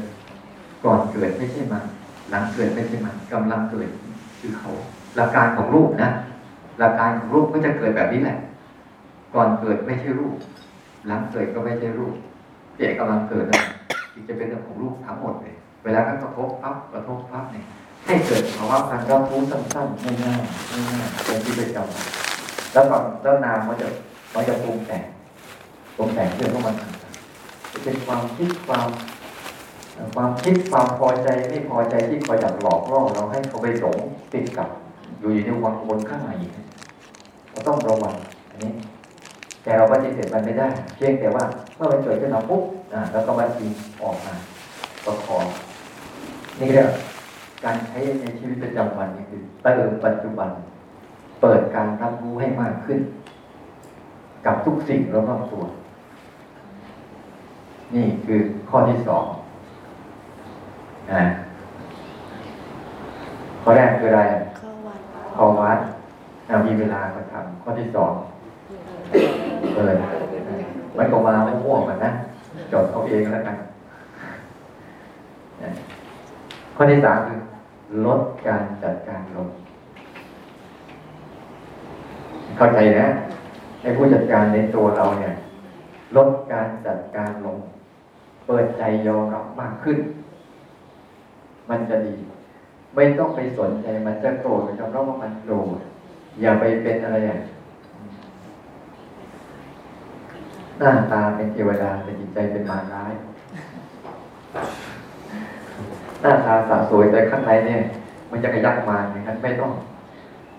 [0.86, 1.84] ก่อนเกิดไม่ใช่มัน
[2.29, 3.89] หลังเกิดไม่ใช่มันกำลังเกิด
[4.39, 4.72] คือเขา
[5.15, 6.10] หลักการของรูปนะ
[6.79, 8.38] หลักการของรูปก็จะเกิดแบบนี้แหละ
[9.36, 10.36] ก่อนเกิดไม่ใช่รูป
[11.08, 12.13] หลังเกิดก็ไม่ใช่รูป
[12.77, 13.63] เด็กกำลังเกิดนะ
[14.13, 17.65] จึงจะเป็นเรื่องของรูปทั้งหมดเลยเวลาก็กระทบปั๊บกระทบปั๊บเนี่ย
[18.06, 23.88] ให้เกิดภาวะการรับรู้สั้นๆง่ายๆง่ายๆเป็นที่ประจำแล้วก็แล้วนามมันจะ
[24.34, 25.03] มันจะปรุงแต่ง
[26.00, 26.75] ปรุงแต่งเรื่องของมัน
[27.72, 28.88] จะเป็นความคิดความ
[30.15, 33.98] ความคิดความพอใจไม่พอใจที่คอยดักหลอกล่อเราให้เขาไปหลง
[34.34, 34.68] ติดกับ
[35.20, 36.32] อยู่อยู่ในวังวนข้างใน
[37.50, 38.15] เราต้องระวัง
[38.50, 38.72] อันนี้
[39.63, 41.44] แต่เราปฏิเสธมันไม่ได้ เพียงแต่ว่า
[41.75, 42.63] เมื่อมันเกิดขึ้นมาปุ๊บ
[42.94, 43.68] อ่าแล้วก็บัญชี
[44.03, 44.34] ออกมา
[45.06, 45.46] ประคอง
[46.60, 46.89] นี่เรียก
[47.63, 50.50] การใช้ในชีวิตประจำวันนี่คือเติมปัจจุบัน
[51.41, 53.00] เปิดการรับรู้ให้มากขึ้น
[54.46, 55.63] กับทุกสิ่งรอบตัว
[57.96, 59.25] นี่คือข้อที่สอง
[61.12, 61.22] อ่า
[63.62, 64.22] ข้อแรกคืออะไร
[64.58, 65.00] เข้าวัด
[65.36, 65.79] ข้อวัด
[66.50, 68.13] อ่ามีเวลาก็ทำข้อที่สอง
[69.75, 69.93] เออ
[70.98, 72.11] มันก็มาไม่ม่วงกันนะ
[72.72, 73.55] จดเอาเองแล้วกัน
[76.75, 77.40] ข้อที่สามคือ
[78.05, 79.50] ลดการจัดการลง
[82.57, 83.07] เข้าใจนะ
[83.81, 85.33] ในผู้จัดการในตัวเราเนี่ย
[86.18, 87.57] ลดการจัดการลง
[88.51, 89.98] เปิดใจยอมรับมากขึ้น
[91.70, 92.16] มันจะดี
[92.96, 95.77] ไม่ต้องไปสนใจมันจะโกรธยอมรับว่ามันโกรธ
[96.42, 97.40] อย่าไปเป็นอะไรอะ
[100.79, 103.12] หน้าตาเป็นเทวดาแต่จิตใจเป็นมารร้าย
[106.22, 107.81] หน้าตาสะสวยแต่ข้างในเนี่ย
[108.31, 109.72] มันจะกระยักมารอย่างนั้นไม่ต้อง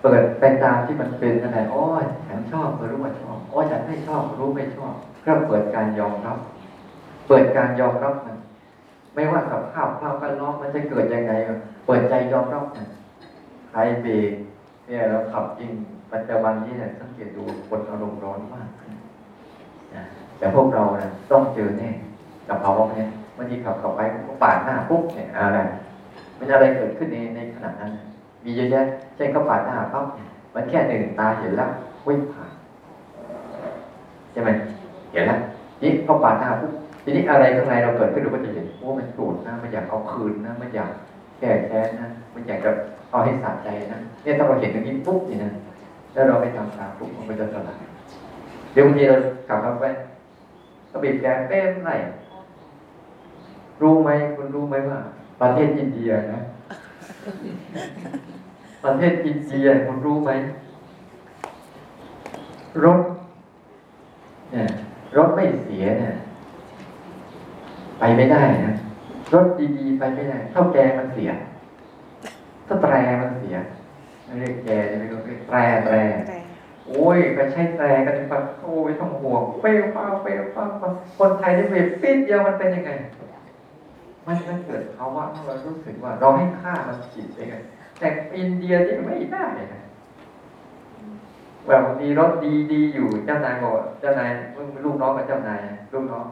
[0.01, 4.93] เปิดไปตามที่มันเป็นอะไรโอ้ยฉันชอบก็รู้ว่าชอบโอ้ยฉันไม่ชอบรู้ไม่ชอบ
[5.25, 6.39] ก็เปิดการยอมรับ
[7.33, 8.37] เปิดการยอมรับมัน
[9.15, 11.33] ไม่ว่าสภาพภาพแวดล้อมมันจะเกิดยังไง
[11.85, 12.87] เปิดใจยอมรับมัน
[13.69, 14.31] ใครเบรก
[14.87, 15.71] เนี่ยเราขับจริง
[16.11, 18.67] ปัจจุบันนี้เนี่ยสังเกตดูคนอารมณ์ร้อนมาก
[19.95, 20.03] นะ
[20.37, 21.89] แต่พวกเราเนี่ยต้องเจอแน่
[22.47, 25.59] กับภาวะเนี้ยบางทีขับขับไปก็ปาดหน้าปุ๊บเนี่ยอะไร
[26.37, 27.91] มันอะไรเกิดขึ้นในในขณะนั้น
[28.43, 30.05] มีเยอะแยะเช่นเขาปาดหน้าปั๊บ
[30.55, 31.69] มันแค่หนึ่งตาเห็นแล้ว
[32.07, 32.51] วิ่งผ่าน
[34.31, 34.49] ใช่ไหม
[35.11, 35.39] เห็นแล้ว
[35.81, 36.71] นี่เขาปาดหน้าปุ๊บ
[37.03, 40.91] ทีนี้อะไรข้างในเราเกิดขึ้นเราก็จะเห็นโอ้มันโกรธนะมันอยากเอาคืนนะมันอยาก
[41.39, 42.71] แก้แค้นนะมันอยากจะ
[43.11, 45.51] เอาให้สะใจนะเนี่ยถ้าเราเห็นอย่างนี้ปุ๊บนี่นะ
[46.13, 47.81] แล้วเราไปทำตามปุ๊บมันก็จะสลาย
[48.73, 49.85] เดี๋ยวบางทีเราขับรถไป
[50.91, 51.91] ก็บีบแกเป้มไหน
[53.81, 54.99] รู้ไหมคุณรู้ไหมว่า
[55.41, 56.41] ประเทศอินเดียนะ
[58.85, 60.31] ประเทศอินเดียคุณรู้ไหม
[62.85, 63.01] รถ
[64.51, 64.67] เนี่ย
[65.17, 66.15] รถไม่เสียเนี่ย
[68.01, 68.75] ไปไม่ได้นะ
[69.33, 71.31] รถดีๆไปไม่ได้เท่าแกมันเสีย
[72.67, 73.55] ถ้าแตรมันเสีย
[74.25, 75.95] ไม่เรียกแกจะไม่รู้เรียกแตรแตร
[76.87, 78.33] โอ้ยไปใช้แตรกันไป
[78.63, 80.65] โอ้ยต้องห่วงเปรี้ยวเปล่าเป้า
[81.17, 82.91] คนไทยที่เปรี้ยวปิดเดียวมันเป็นยังไง
[84.27, 87.55] มันมันเกิดภาวะที่เรารู้สึกว่า เราให้ค่ามันผิดไปไง
[87.99, 89.81] แต่อินเดียที่ไม่ได้นะ
[91.67, 92.31] แบบมีรถ
[92.71, 95.59] ดีๆอยู่เจ้านายบอกเจ้านายมึงลูกน้องกับเจ้านาย
[95.93, 96.25] ลูกน้อง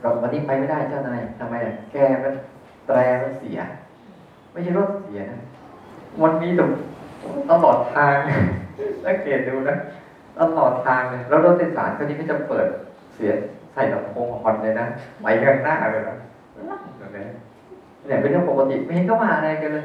[0.00, 2.32] เราวันนี้ไปไม่ได้เจ้านายทำไมอะแกมัน
[2.86, 3.58] แตรมันเสีย
[4.52, 5.40] ไม่ใช่รถเสียนะ
[6.22, 6.60] มันมีต
[7.50, 8.14] ตลอดทาง
[9.04, 9.76] สังเกตดูนะ
[10.40, 12.66] ตลอดทางเลยแล้วรถโดยสารคันนี้ก็จะเปิด
[13.14, 13.36] เสียง
[13.74, 14.86] ใส่ลำโพงฮอนเลยนะ
[15.22, 16.16] ไปข้างหน้าเลยนะ
[16.98, 17.24] แบบนี้
[18.06, 19.84] เนี่ยเป็นเรื่องปกติไม่เห็นก็มาอะไรกันเลย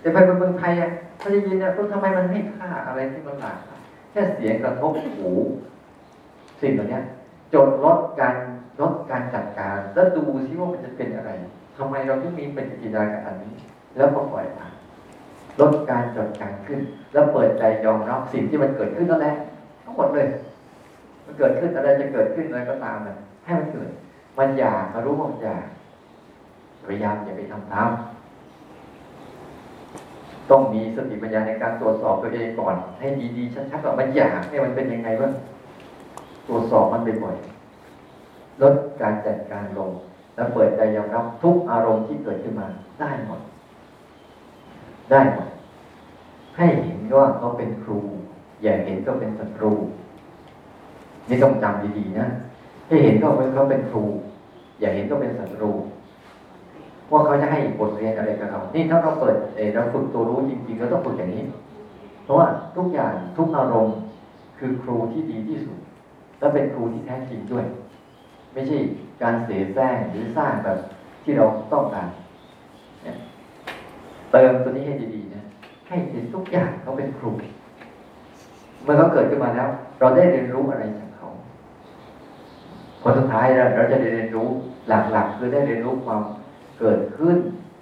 [0.00, 3.56] แต่ไปเมืองไทยอะเขาได้ยินเนี่ยทำไมมันไม่ค่าอะไรที่มันหลาก
[4.10, 5.30] แค่เสียงกระทบหู
[6.60, 7.00] สิ่งเหล่านี้
[7.54, 8.34] จดลดการ
[8.80, 11.30] ลดการจัดการแล้วดูซิว่ามันจะเป็นอะไร
[11.76, 13.52] ทำไมเราถึงมีปฏิกิริยากับอันนี้
[13.96, 14.72] แล้วก็ปล่อยผ่าน
[15.60, 16.80] ลดการจดการขึ้น
[17.12, 19.34] แล้วเปิดใจยอมรับสิ่งที่มันเกิดขึ้นนั่นแหละ
[19.84, 20.26] ทั้งหมดเลย
[21.24, 23.90] มันเกิดขึ้นอะไรจะเกิดขึ้นอะไรก็ตามเลยให้มันเกิด
[24.38, 25.64] มันอยากมารู้ว่ามันอยาก
[26.86, 27.90] พยายามอย่าไปทำตาม
[30.50, 35.32] ต้องมีสติปัญญาในการตรวจสอบตัวเองก่อน ให้ดีๆชัดๆว่ามันอยากเนี่ยมันเป็นยังไงบ้าง
[36.48, 37.55] ตรวจสอบมันบ่อยๆ
[38.62, 39.90] ลดการจัดการลง
[40.34, 42.66] แล้วเปิดใจยอมรับทุกอารมณ์ที่เกิดขึ้นมา
[43.00, 43.40] ได้หมด
[45.10, 45.48] ได้หมด
[46.56, 47.98] ให้เห็นว่าเขาเป็นครู
[48.62, 49.72] อย่าเห็นก็เป็นศัตรู
[51.28, 52.26] นี่ต้องจำดีๆนะ
[52.88, 54.04] ให้เห็นเขาเป็นเขาเป็นครู
[54.80, 55.72] อย่าเห็นก็เป็นศัตรู
[57.10, 61.42] ว่าเขาจะให้บทเรียนอะไรกับเรา นี่ถ้าเราเปิดเเราฝึกตัวรู้จริงๆเราต้องฝึกอย่างนี้
[62.24, 63.96] เพราะว่าทุกอย่างทุกอารมณ์
[64.58, 65.78] คือครูที่ดีที่สุด
[66.38, 67.64] และเป็นครูที่แท้จริงด้วย
[68.56, 68.78] ไม่ใช่
[69.22, 70.78] การเสแสร้งหรือสร้างแบบ
[71.24, 72.08] ที่เราต้องการ
[74.32, 75.44] เติมตัวนี้ให้ดีๆนะ
[75.88, 77.32] ให้เห็นทุกอย่างเขาเป็นครู
[78.82, 79.68] เมื่อเขาเกิดขึ้นมาแล้ว
[80.00, 81.28] เราได้เรียนรู้อะไรจากเขา
[83.02, 84.48] ผลสุดท้ายเราจะได้เรียนรู้
[84.88, 86.22] หลักๆคือได้เรียนรู้ความ
[86.78, 87.36] เกิดขึ้น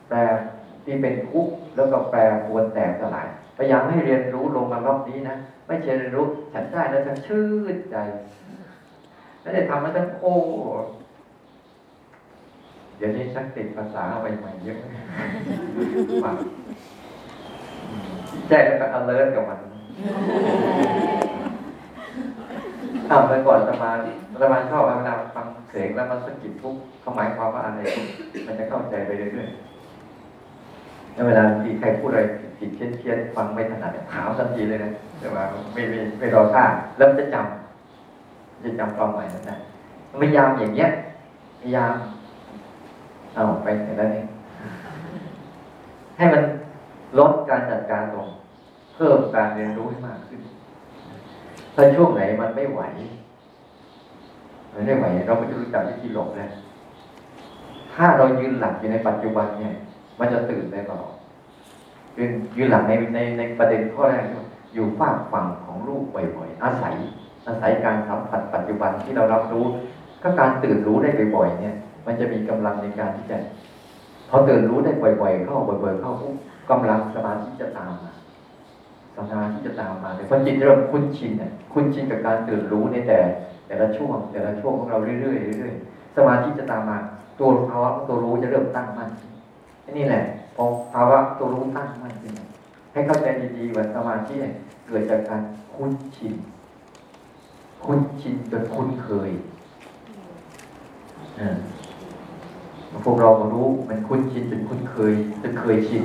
[0.09, 0.19] แปล
[0.85, 7.97] ที่เป็นทุกข์แล้วก็แปลปวนแตกสลายพยายามให้เรียนรู้ลงมารอบนี้นะไม่ใช่เรียนรู้ฉันได้แล้วฉันชื่นใจ
[9.45, 10.35] ไม่ได้ทำแล้วฉันโอ้
[12.97, 14.79] เดี๋ยวนี้ชักติดภาษาไปใหม่เยอะ
[16.25, 16.35] ฟัง
[18.49, 19.59] ใจแล้วก็ alert กับมัน
[23.11, 23.91] อ้าวเมื่อก่อนสมา
[24.41, 27.81] สมาชอบเวลาฟังเสียงแล้วมันสะกิดทุกเขาหมายความว่าอะไร
[28.47, 32.23] มันจะเข้าใจไปเรื่อยๆแล้วเวลาที่ใครพูดอะไร
[32.59, 36.65] ผิดเพี้ยนฟังไม่ถนัดถามทันทีเลยนะแต่ว่าไม่ไม่ไม่รอท่า
[36.97, 37.64] แล้วจะจำ
[38.65, 39.57] จะจำความหมายนั้นได้
[40.21, 40.89] พยายามอย่างเงี้ย
[41.61, 41.95] พยายาม
[43.35, 44.23] เอาไปแต่ละนี้
[46.17, 46.43] ให้มัน
[47.19, 48.29] ลดการจัดการลง
[48.95, 50.41] เพิ่มการเรียนรู้ให้มากขึ้น
[51.75, 52.83] ถ้าช่วงไหนมันไม่ไหว
[54.73, 56.47] มันไม่ไหว เราไม่รู้จักวิธีหลบแล้
[57.95, 59.75] ถ้าเรายืนหลักอยู่ในปัจจุบันเนี่ย
[60.19, 61.15] มันจะตื่นได้ตลอด
[62.17, 64.25] ยืนยืนหลักในในในประเด็นข้อแรก
[64.75, 66.95] อยู่ฝากฝั่งของลูกบ่อยๆอาศัย
[67.47, 69.67] อาศัยการสัมผัสปัจจุบันที่เรารับรู้
[70.23, 71.77] ก็การตื่นรู้ได้บ่อยๆเนี่ย
[72.07, 73.39] มันจะมีกำลังในการที่จะ
[74.31, 76.13] พอตื่นรู้ได้บ่อย ๆ เข้าบ่อยๆเข้า
[76.71, 78.13] กำลังสมาธิจะตามมา
[79.31, 83.19] สมาธิจะตามมาเลยเพราะจิตเริ่มคุ้นชินเนี่ยคุ้นชินกับการตื่นรู้ในแต่
[83.67, 86.99] แต่ละช่วง แต่ละช่วงของเราเรื่อยๆเรื่อยๆสมาธิจะตามมา
[87.39, 89.11] ตัวภาวะตัวรู้จะเริ่มตั้งมั่น
[89.99, 90.25] นี่แหละ
[90.57, 92.33] พอภาวะตัวรู้ตั้งมั่นขึ้น
[92.93, 93.27] ให้เข้าใจ
[93.57, 94.35] ดีๆว่าสมาธิ
[94.87, 95.43] เกิดจากการ
[95.75, 96.35] คุ้นชิน
[97.87, 99.31] คุ้นชินจนคุ้นเคย
[103.05, 106.05] พวกเรารู้มันคุ้นชินจนคุ้นเคยจนเคยชิน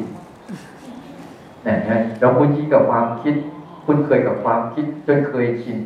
[1.68, 3.36] นี่ยเราคุ้นชินกับความคิด
[3.86, 5.78] คุ้นเคยกับความคิดจนเคยชิน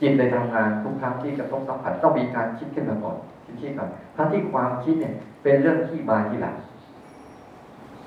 [0.00, 3.16] จิตในทำงานทุกครั้งที่กระทบสัมผัสต้องมีการคิดขึ้นมาก่อน
[3.60, 6.56] คิดก่อนทั้งที่ความคิดเนี่ย เป็นเรื่องที่มาที่หลัง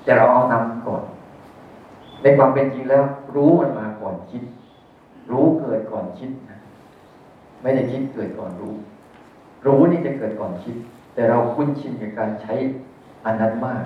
[0.04, 1.02] แต่เราเอานำก่อน
[2.22, 4.42] ในความเป็นจริงแล้ว รู้มันมาก่อนคิด
[5.30, 6.30] รู้เกิดก่อนคิด
[7.62, 8.74] ไม่ได้คิดเกิดก่อนรู้
[9.66, 10.76] รู้นี่จะเกิดก่อนคิด
[11.14, 12.54] แต่เราคุ้นชินกับการใช้
[13.24, 13.84] อันนั้นมาก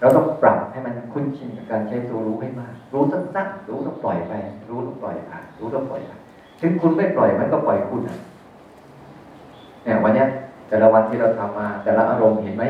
[0.00, 4.32] เราต้องปรับให้มันคุ้นชินกับการใช้ตัวรู้ให้มาก รู้สั้นๆรู้ต้องปล่อยไป
[4.68, 6.20] รู้ต้องปล่อยผ่านรู้ต้องปล่อยผ่าน
[6.60, 10.24] ถึงคุณไม่ปล่อยมันก็ปล่อยคุณเนี่ยวันนี้
[10.68, 12.64] แต่ละวันที่เราทำมา แต่ละอารมณ์เห็นไหม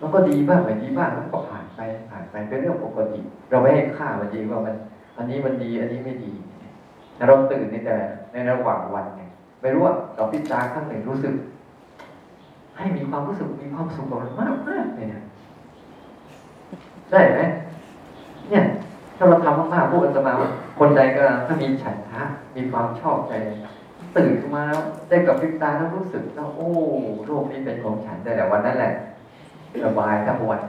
[0.00, 3.20] มันก็ดีบ้างไม่ดีบ้างมันก็ผ่านไปผ่านไปเป็นเรื่องปกติ
[3.50, 4.74] เราไม่ให้ค่ามันจริงว่ามัน
[5.16, 6.32] อันนี้มันดี อันนี้ไม่ดี
[7.18, 7.96] แต่เราตื่นในแต่
[8.32, 11.34] ในระหว่างวันเนี่ยไม่รู้ว่าเราพิจารณาข้างหนึ่งรู้สึก
[12.76, 15.22] ให้มีความรู้สึกมีความสุขกับมันมากมากเลยนะ
[17.10, 17.40] ได้ไหม
[18.48, 18.64] เนี่ย
[19.16, 20.34] ถ้าเราทำมากๆพูดกันมา
[20.78, 22.22] คนใดก็ถ้ามีฉันทะ
[22.56, 23.32] มีความชอบใจ
[24.16, 24.64] ตื่นขึ้นมา
[25.08, 26.70] ได้กับพิจารณาแล้วรู้สึกว่าโอ้
[27.26, 28.92] โลกนี้เป็นของฉันแต่แต่วันนั้นแหละ
[29.84, 30.60] สบายทั้งวัน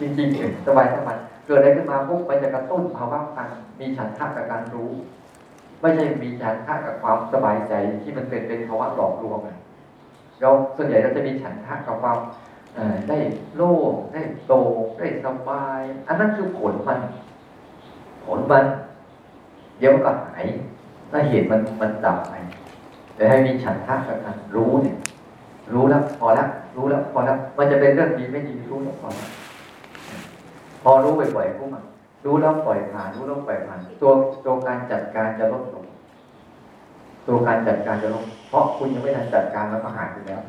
[0.00, 3.48] จริงๆสบายทั้งวันเกิดอะไรขึ้นมาปุ๊บมันจะกระตุ้นภาวะการ
[3.80, 4.90] มีฉันทะกับการรู้
[5.86, 7.72] ไม่ใช่มีฉันทะกับความสบายใจ
[8.02, 9.38] ที่มันเป็นเป็นภาวะหลอกลวง
[10.40, 12.18] เราส่วนใหญ่เราจะมีฉันทะกับความ
[13.08, 13.18] ได้
[13.56, 14.54] โล่งได้โต
[14.98, 16.98] ได้สบาย อันนั้นคือผลมัน
[18.24, 18.64] ผลมัน
[19.78, 20.44] เดี๋ยวก็หาย
[21.10, 22.34] ถ้าเหตุมันมันดับไป
[23.16, 24.96] แต่ให้มีฉันทะกับการรู้เนี่ย
[25.72, 29.28] รู้แล้วพอแล้วรู้แล้วพอแล้วมันจะเป็นเรื่องดีไม่ดีรู้แล้วพอแล้ว
[30.82, 31.70] พอรู้บ่อยๆปุ๊บ
[32.26, 34.10] รู้แล้วปล่อยผ่านรู้แล้วปล่อยผ่านตัว
[34.44, 35.84] ตัวการจัดการจะลดลง
[37.26, 40.40] ตัวการจัดการจะลดเพราะคุณยังไม่ทันจัดการมันก็หายไปแล้ว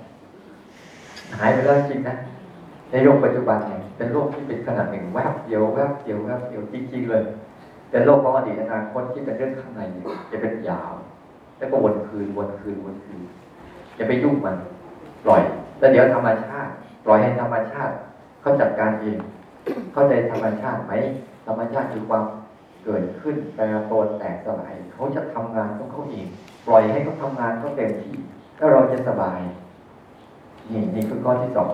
[1.40, 2.16] หายไปแล้วจริงนะ
[2.92, 7.24] ในโลกปัจจุบันเนี่ยเป็นโลกที่เป็นขนาดหนึ่งแวบเดียวแวบเดียวแวบเดียวจริงๆเลย
[7.90, 10.94] แต่โลกของอดีตอนาคตที่เป็นเรื่องข้างในเนี่ยจะเป็นยาว
[11.58, 13.22] แล้วก็วนคืนวนคืนวนคืน
[13.98, 14.56] จะไปยุ่งมัน
[15.26, 15.42] ปล่อย
[15.80, 16.72] แล้วเดี๋ยวธรรมชาติ
[17.06, 17.94] ปล่อยให้ธรรมชาติ
[18.42, 19.18] เขาจัดการเอง
[19.94, 20.94] เข้าใจธรรมชาติไหม
[21.48, 22.24] ธรรมชาติคือความ
[22.86, 26.28] เกิดขึ้นแปรปรวนแตกสลายเขาจะทำงานของเขาเอง
[26.68, 28.16] ปล่อยให้เขาทำงานเขาเต็มที่
[28.58, 29.40] แล้วเราจะสบาย
[30.72, 31.74] นี่นี่คือข้อที่สอง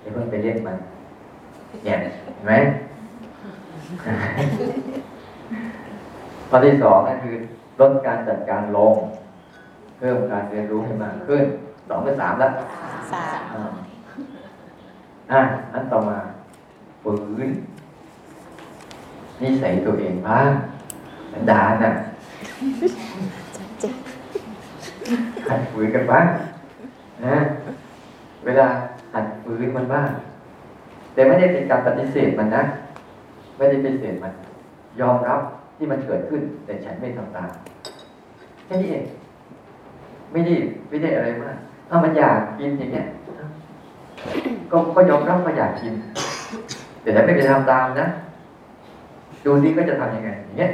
[0.00, 0.78] อย่าเพิ่งไปเรียกมัน
[1.84, 2.52] เนี่ยเห็นไหม
[6.48, 7.34] ข้อที่สองนั่นคือ
[7.80, 8.94] ลดการจัดการลง
[9.98, 11.44] เพิ่มการเรียนรู้ให้มากขึ้น
[11.88, 12.52] สองเป็นสามแล้ว
[13.12, 13.64] สามอ่า
[15.32, 15.40] อะ
[15.72, 16.18] อันต่อมา
[17.02, 17.14] ฝื
[17.46, 17.48] น
[19.44, 20.50] นิสัยตัวเองบ้าง
[21.32, 21.92] สันดานน่ะ
[23.56, 23.94] ชัดเจน
[25.48, 26.26] หัดฝืนกันบ้าง
[27.26, 27.36] นะ
[28.44, 28.66] เวลา
[29.14, 30.08] หัดฝืนมันบ้าง
[31.14, 32.62] แต่ไม่ได้เป็นการปฏิเสธมันนะ
[33.56, 34.32] ไม่ได้ปฏิเสธมัน
[35.00, 35.40] ยอมรับ
[35.76, 37.50] ที่มันเกิดขึ้น แต่ฉันไม่ทำตาม
[38.66, 39.04] แค่นี้เอง
[40.32, 40.54] ไม่ได้
[40.88, 41.56] ไม่ได้อะไรมาก
[41.88, 43.06] ถ้ามันอยากกินอย่างเงี้ย
[44.70, 45.92] ก็ก็ยอมรับว่าอยากกิน
[47.02, 48.06] แต่ถ้าไม่ไปทำตามนะ
[49.44, 50.72] ดูซิก็จะทำยังไงอย่างเงี้ย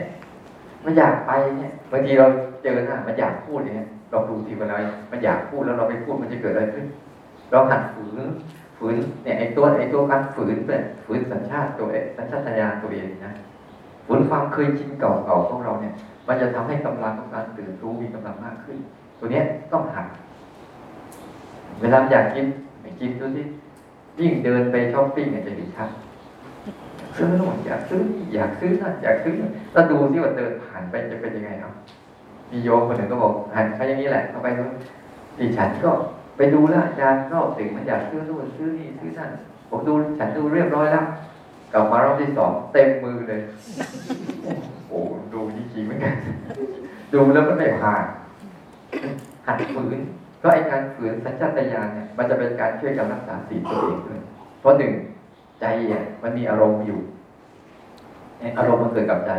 [0.85, 2.27] มันอยากไปเนี่ยบางทีเรา
[2.63, 4.77] เจอหน้ามันอยากพูดอย่างเงี้ยเราดูทีเวลา
[5.11, 6.87] มันอยากพูดแล้วเราไปพูดมันจะเกิดอะไรขึ้น
[7.51, 8.29] เราหัดฝืน
[8.79, 13.33] ฝืนเนี่ยไอ้ตัวไอ้ตัวการฝืนเนี่ยฝืนสัญชาติตัวเองสัญชาตญาณตัวเองนะ
[14.07, 15.95] ฝืนความเคยชินเก่าๆของเราเนี่ย
[16.29, 18.79] มันจะทำให้กำลังของการตื่นรู้มีกำลังมากขึ้น
[19.19, 20.07] ตัวเนี้ยต้องหัด
[21.81, 22.47] เวลาอยากกิน
[22.81, 23.43] ไปกินดูสิ
[24.21, 25.89] ยิ่งเดินไปช้อปปิ้งเนี่ยจะดีชัด
[27.17, 31.75] ซื้อโน่นอยากซื้อนี่อยากซื้อนั่นอยากซื้อนั่นแล้วดูสิว่าเดินผ่านไปจะเป็นยังไงเนาะ
[32.51, 34.71] มีโยมคนหนึ่งก็บอกหันไปอย่างนี้แหละเข้าไปนู้น
[35.39, 35.91] ดิฉันก็
[36.37, 39.31] ไปดูแล้วอาจารย์รอบถึงมันอยากซื้อนู่นซื้อนี่ซื้อนั่น
[39.71, 41.07] ผมดูฉันดูเรียบร้อยแล้ว
[41.73, 43.41] กลับมารอบที่สองเต็มมือเลย
[44.89, 45.01] โอ้
[45.35, 46.15] ดูจริงๆเหมือนกัน
[47.13, 48.05] ดูแล้วมันไม่ผ่าน
[49.47, 49.99] หัดฝืน
[50.39, 54.21] เพราะไอการฝืนสัญชาตญาณเนี่ยมันจะเป็นการช่วยกันรักษาศีตัวเองด้วย
[54.61, 54.93] เพราะหนึ่ง
[55.61, 57.01] ใจอะมันมีอารมณ์อยู่
[58.59, 59.33] อารมณ์มันเกิดกับใจ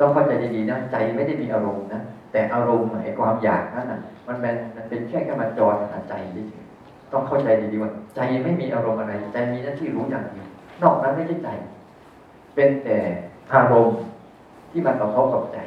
[0.00, 2.00] ต้องเข้าใจดีๆนะใจไม่ได้มีอารมณ์นะ
[2.32, 6.64] แต่อารมณ์ไอ้ความอยากนั่นน่ะ มันเป็นมันเป็นแค่กรรมจรหาใจเฉย
[7.12, 10.48] ต้องเข้าใจดีๆว่า ใจไม่มีอารมณ์อะไร ใจมีหน้าที่รู้อย่างเดียว
[10.82, 11.48] นอกนั้นไม่ใช่ใจ
[12.54, 12.98] เป็นแต่
[13.54, 13.98] อารมณ์
[14.70, 15.58] ที่มันกระทบกับใจ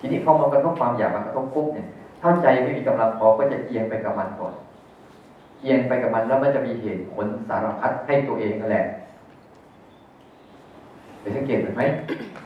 [0.00, 1.86] ทีนี้พอมันกระทบความอยากมันกระทบปุ๊บเนี่ย
[2.22, 4.52] ถ้าใจไม่มีกำลังพอก็จะเอียงไปกับมันก่อน
[5.64, 8.84] อียงไปกับมันแล้วมันจะมีเหตุผลสารพัดให้ตัวเองนั่นแหละ
[11.20, 11.82] ไปสังเกตเห็นไหม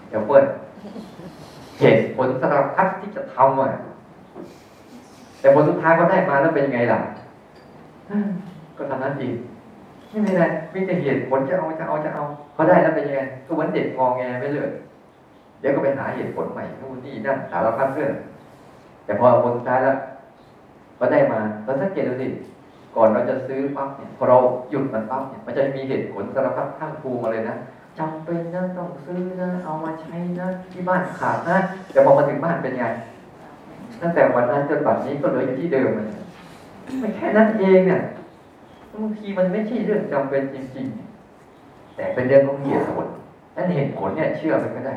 [0.08, 0.44] เดี๋ยวเปิด
[1.80, 3.68] เหตุผลสารพัดที่จะทำอะ
[5.40, 6.98] แต่ผลสุดท้ายก็ได้มาแล้วเป็นยังไงล่ะ
[8.76, 9.34] ก็ทำนั้นเอง
[10.10, 12.22] ไม่มีอะไรมีแต่เหตุผลจะเอาจะเอาจะเอา
[12.54, 14.70] เขาได้แล้วเป็นยังไงก็เหมือนเด็กงอแงไม่เลย
[15.60, 18.12] เดี๋ยวก็ไปหาเหตุผลใหม่นู่นนี่นั่นสารพัดเรื่อง
[19.04, 19.96] แต่พอผลสุดท้ายแล้ว
[20.98, 22.26] ก็ได้มาเราสังเกตดูสิ
[22.96, 24.38] ก่อนเราจะซื้อปั๊บเนี่ยพอเรา
[24.70, 27.56] หยุดมันปั๊บเนี่ยมันจะมีเหตุผลสารพัดข้างภูมาเลยนะ
[27.98, 31.58] จำเป็นนะต้องซื้อนะเอามาใช้นะที่บ้านขาดนะ
[31.92, 32.84] แต่พอมาถึงบ้านเป็นไง
[34.00, 36.06] ตั้งแต่วันนั้นจนบัดนี้ก็เหลืออยู่ที่เดิมมัน
[37.00, 38.02] ไม่แค่นั้นเองเนี่ย
[38.92, 43.06] บางทีมันไม่ใช่เรื่องจำเป็นจริงๆ แต่เป็นเรื่องของเหตุผล
[43.56, 44.94] นั่นเหตุผลเนี่ยเชื่อมันก็ได้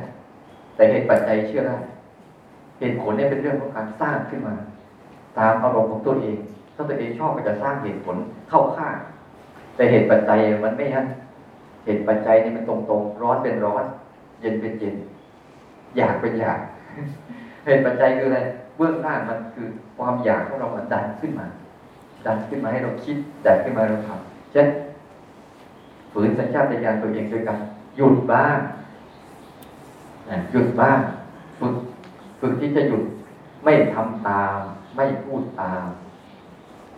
[0.76, 1.78] แต่เหตุปัจจัยเชื่อได้
[2.80, 4.54] เหตุผลเนี่ยเป็นเรื่องของการสร้างขึ้นมา
[5.38, 6.38] ตามอารมณ์ของตัวเอง
[6.76, 8.18] ถ้าตัวเองชอบก็จะสร้างเหตุผล
[8.50, 8.96] เข้าข้าง
[9.76, 11.06] แต่เหตุปัจจัยมันไม่นั้น
[11.86, 13.84] เหตุปัจจัยนี่มันตรงๆ ร้อนเป็นร้อน
[14.42, 14.96] เย็นเป็นเย็น
[15.98, 16.60] อยากเป็นอยาก
[17.66, 18.40] เหตุปัจจัยคืออะไร
[18.78, 21.48] เบื้องหน้ามันคือความอยากของเรามันดันขึ้นมา
[22.26, 24.68] ดันขึ้นมาให้เราคิดดันขึ้นมาให้เราทำเช่น
[26.14, 27.58] ฝืนสัญชาตญาณตัวเองด้วยกัน
[27.98, 28.58] หยุดบ้าง
[30.52, 31.00] หยุดบ้าง
[31.60, 31.76] ฝึก
[32.40, 33.04] ฝึกที่จะหยุด
[33.64, 34.58] ไม่ทำตาม
[34.96, 35.84] ไม่พูดตาม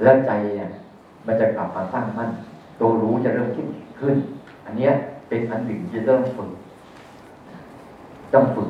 [0.03, 0.69] แล้วใจเนี่ย
[1.27, 2.29] มันจะกลับมาตั้งมั่น
[2.79, 3.67] ตัวรู้จะเริ่มขึ้น
[3.99, 4.15] ขึ้น
[4.65, 4.91] อันเนี้ย
[5.27, 6.49] เป็นอันหนึ่งที่เริ่มฝึก
[8.33, 8.69] ต้องฝึก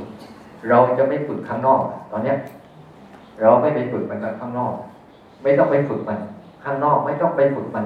[0.70, 2.38] เราจะไม่ฝึกข้างนอก ตอนเนี้ย
[3.42, 4.74] เราไม่ไปฝึกมันกับข้างนอก
[5.44, 6.20] ไม่ต้องไปฝึกมัน
[6.64, 7.86] ข้างนอกไม่ต้องไปฝึกมัน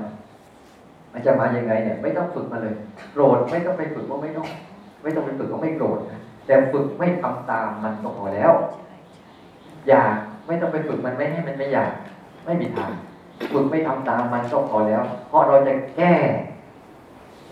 [1.14, 2.76] มันจะมายังไงเนี่ย ไม่ต้องฝึกมันเลย
[3.14, 4.48] โกรธไม่ต้องไปฝึกว่าไม่ต้อง
[5.04, 6.00] ไม่ต้องไปฝึกว่าไม่โกรธ
[6.46, 8.52] แต่ฝึกไม่ทำตามมันก็พอแล้ว
[9.90, 10.14] อยาก
[10.48, 11.92] ไม่ต้องไปฝึกมันไม่ให้มันไม่อยาก
[12.46, 12.92] ไม่มีทาง
[13.52, 16.14] ฝึกไม่ทำตามมันก็พอแล้ว เพราะเราจะแก้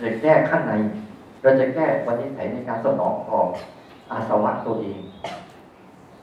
[0.03, 0.73] จะแก้ข้างใน
[1.41, 3.47] เราจะแก้วันนี้ใส่ในการสนองตอบ
[4.11, 4.99] อาสวะตัวเอง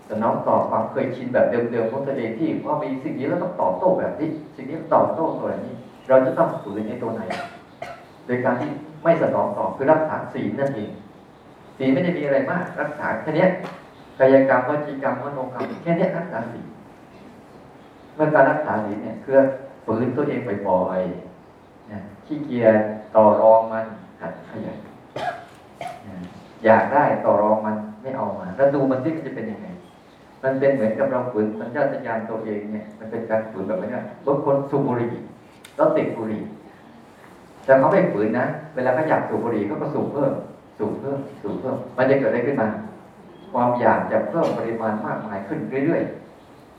[0.08, 5.74] สนองตอบความเคยชินแบบเดิมๆของตัวเองที่พอมีสิ่งนี้แล้วต้องตอบโต้แบบนี้ สิ่งนี้ตอบโต้ตัวนี้
[6.08, 7.22] เราจะต้องฝืนในตัวไหน
[8.26, 8.70] โดยการที่
[9.04, 10.90] ไม่สนองตอบคือรักษาศีลนั่นเอง
[11.78, 13.46] ศีลไม่ได้มีอะไรมาก รักษาแค่นี้
[14.18, 16.66] กายกรรมวจีกรรมมโนกรรมแค่นี้รักษาศีล
[18.14, 19.34] เมื่อการรักษาศีลเนี่ยคือ
[19.84, 22.76] ฝืนตัวเองบ่อยๆนะขี้เกียจ
[23.16, 23.86] ต่อรองมัน
[24.20, 24.52] หัดห
[26.64, 29.68] อยากได้ต่อรองมันไม่เอามาแล้วดูมันที่มันจะเป็นยังไง
[30.42, 33.90] มันเป็นเหมือนกับเราฝืนสัญชาตญาณตัวเองเนี่ย มันเป็นการฝืนแบบนี้
[34.26, 35.12] บางคนสูบบุหรี่
[35.76, 36.42] แล้วติดบุหรี่
[37.64, 40.32] แต่เขาไม่ฝืนนะเวลาเขาอยากสูบบุหรี่เขาก็สูบเพิ่ม
[40.78, 42.68] สูบเพิ่มสูบเพิ่ม มันจะเกิดอะไรขึ้นมา
[43.52, 46.21] ความอยากจะเพิ่มปริมาณมากมายขึ้นเรื่อยๆ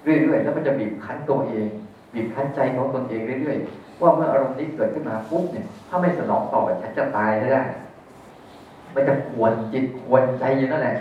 [0.04, 1.68] เรื่อยๆ แล้วมันจะบีบคั้นตัวเอง
[2.14, 7.62] บีบคั้นใจของตนเองเรื่อยๆ ว่าเมื่ออารมณ์นี้เกิดขึ้นมาปุ๊บเนี่ย ถ้าไม่สนองตอบฉันจะตายได้
[8.96, 10.98] มันจะกวนจิตกวนใจอยู่นั่นแหละ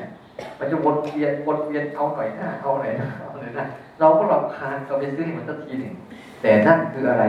[0.59, 3.65] มันจะวนเวียนวนเวียนเอาหน่อยหน้าเอาหน่อยหน้าเอาหน่อยหน้า
[4.01, 5.95] เราก็รำคาญก็ไปซื้อให้มันสักทีหนึ่ง
[6.43, 7.25] แต่นั่นคืออะไร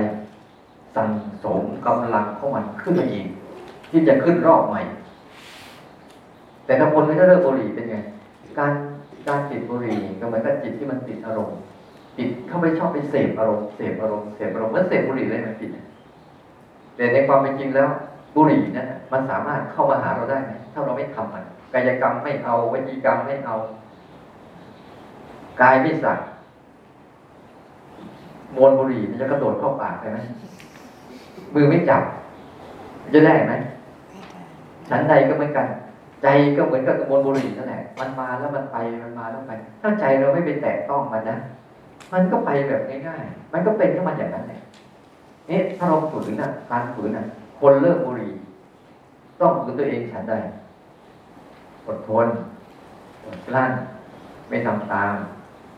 [0.96, 1.10] สั่ง
[1.44, 3.26] สมกำลังของมันขึ้นมาอีก
[3.92, 4.82] ที่จะขึ้นรอบใหม่
[6.66, 7.98] แต่ถ้าคนไม่ได้เลิกบุหรี่เป็นไง
[8.60, 8.72] การ
[9.28, 11.58] การติดบุหรี่ก็เหมือนกับจิตที่มันติดอารมณ์
[12.18, 15.70] ติดเข้าไปชอบไปเสพอารมณ์เสพอารมณ์เสพอารมณ์เมื่อเสพบุหรี่เลยมันติด
[16.96, 17.90] แต่ในความเป็นจริงแล้ว
[18.36, 23.56] บุหรี่นั้นมันสามารถเข้ามาหาเราได้ไหมถ้าเราไม่ทำมันกายกรรมไม่เอาวิจีกรรมไม่เอา
[25.62, 26.20] กายไม่สั่ง
[28.56, 30.20] มวลบุหรี่มันจะกระโดดเข้าปากได้ไหม
[31.54, 32.02] มือไม่จับ
[33.14, 33.54] จะได้ไหม
[34.90, 35.66] ฉันใดก็เหมือนกัน
[36.24, 41.38] ใจก็เหมือนกับกระมวลบุหรี่นั่นแหละ มันมาแล้วมันไป มันมาแล้วไป ถ้าใจเราไม่ไปแตะต้องมันนะ
[42.14, 44.60] มันก็ไปแบบง่ายๆ มันก็เป็นขึ้นมาอย่างนั้นแหละ
[45.50, 47.24] นี่ถ้าเราฝืนนะการฝืนนะ
[47.60, 48.32] คนเลิกบุหรี่
[49.42, 50.34] ต้องฝืนตัวเองฉันใด
[51.86, 52.28] อดทน
[53.26, 53.72] อดกลั้น
[54.50, 55.14] ไม่ทำตาม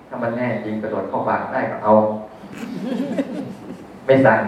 [0.07, 1.91] ถ้ามันแน่จริงกระโดดเข้าปากได้ก็เอา
[4.05, 4.39] ไม่สั่ง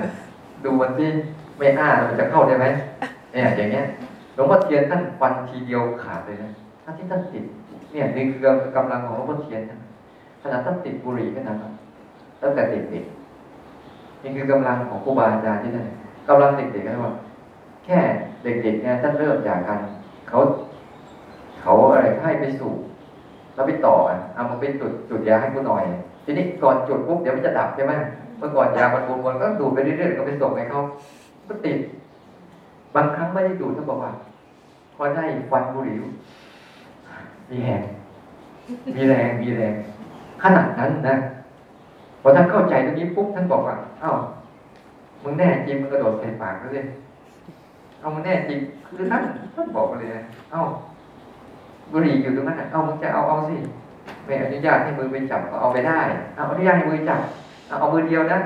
[0.63, 1.09] ดูมันที่
[1.57, 2.65] ไม่อ้ามันจะเข้าได้ไหม
[3.31, 3.85] เนี่ยอย่างเงี้ย
[4.37, 6.51] หลวงพ่อเทียนท่านฟันทีเดียวขาดเลยนะ
[6.83, 7.43] ท่านที่ท่านติด
[7.91, 8.39] เนี่ยนี่คือ
[8.77, 9.77] กำลังของหลวงพ่อเทียนนะ
[10.41, 11.73] ขนาดท่านติดบุหรี่ขนาดนั้น
[12.41, 15.87] ตั้งแต่เด็กๆนี่คือกำลังของครูบาอาจารย์ที่นั่น
[16.29, 17.13] กำลังเด็กๆนะว่า
[17.85, 17.99] แค่
[18.43, 19.79] เด็กๆเนี่ยท่านเริ่มจากกัน
[20.29, 20.37] เขา
[21.61, 22.71] เขาอะไรให้ไปสู่
[23.53, 25.83] แล้วไปต่ออะเอามาเป็นจุดจุดยาให้กูหน่อย
[26.25, 27.93] ทีนี้ก่อนจุดปุ๊บเดี๋ยวมันจะดับใช่ไหม
[28.37, 30.81] เมื่อก่อนยามันวนๆก็ดูดไปเรื่อยๆก็ไปส่งให้เขา
[31.47, 31.77] ก็ติด
[32.97, 34.11] บางครั้งไม่ได้ดูดท่านบอกว่า
[34.95, 35.97] พอได้ฟันบุหรี่
[37.49, 37.81] มีแรง
[38.95, 39.73] มีแรงมีแรง
[40.41, 41.15] ขนาดนั้นนะ
[42.21, 44.11] พอท่านเข้าใจตรงนี้ปุ๊บท่านบอกว่า เอ้า
[45.23, 46.85] มึงแน่จริงมึงกระโดดใส่ปากก็เลย
[47.99, 49.23] เอามึงแน่จริงคือท่าน
[49.55, 50.61] ท่านบอกเลยนะเอ้า
[51.91, 53.55] บุหรี่อยู่ตรงนั้นเอามึงจะเอาเอาสิ
[54.25, 55.99] ไม่อนุญาตให้มือไปจับก็เอาไปได้
[56.35, 57.19] เอาอนุญาตให้มือจับ
[57.67, 58.39] เอาเอามือเดียวนะ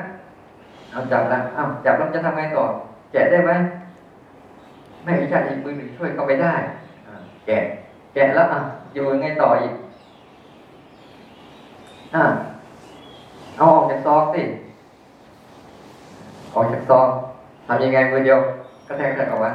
[0.91, 2.63] เอาจับแล้วเอาจับแล้วจะทำไงต่อ
[3.11, 3.51] แกะได้ไหม
[5.03, 6.53] ไม่อนุญาตอีกมือหนึ่งช่วยเข้าไปได้
[7.45, 7.57] แกะ
[8.13, 8.59] แกะแล้วอะ
[8.93, 9.73] อยู่ยังไงต่ออีก
[12.15, 12.23] อะ
[13.57, 14.41] เอาออกจากซองสิ
[16.53, 17.07] ออกจากซอง
[17.67, 18.39] ทำยังไงมือเดียว
[18.87, 19.51] ก็แทงกันออกมา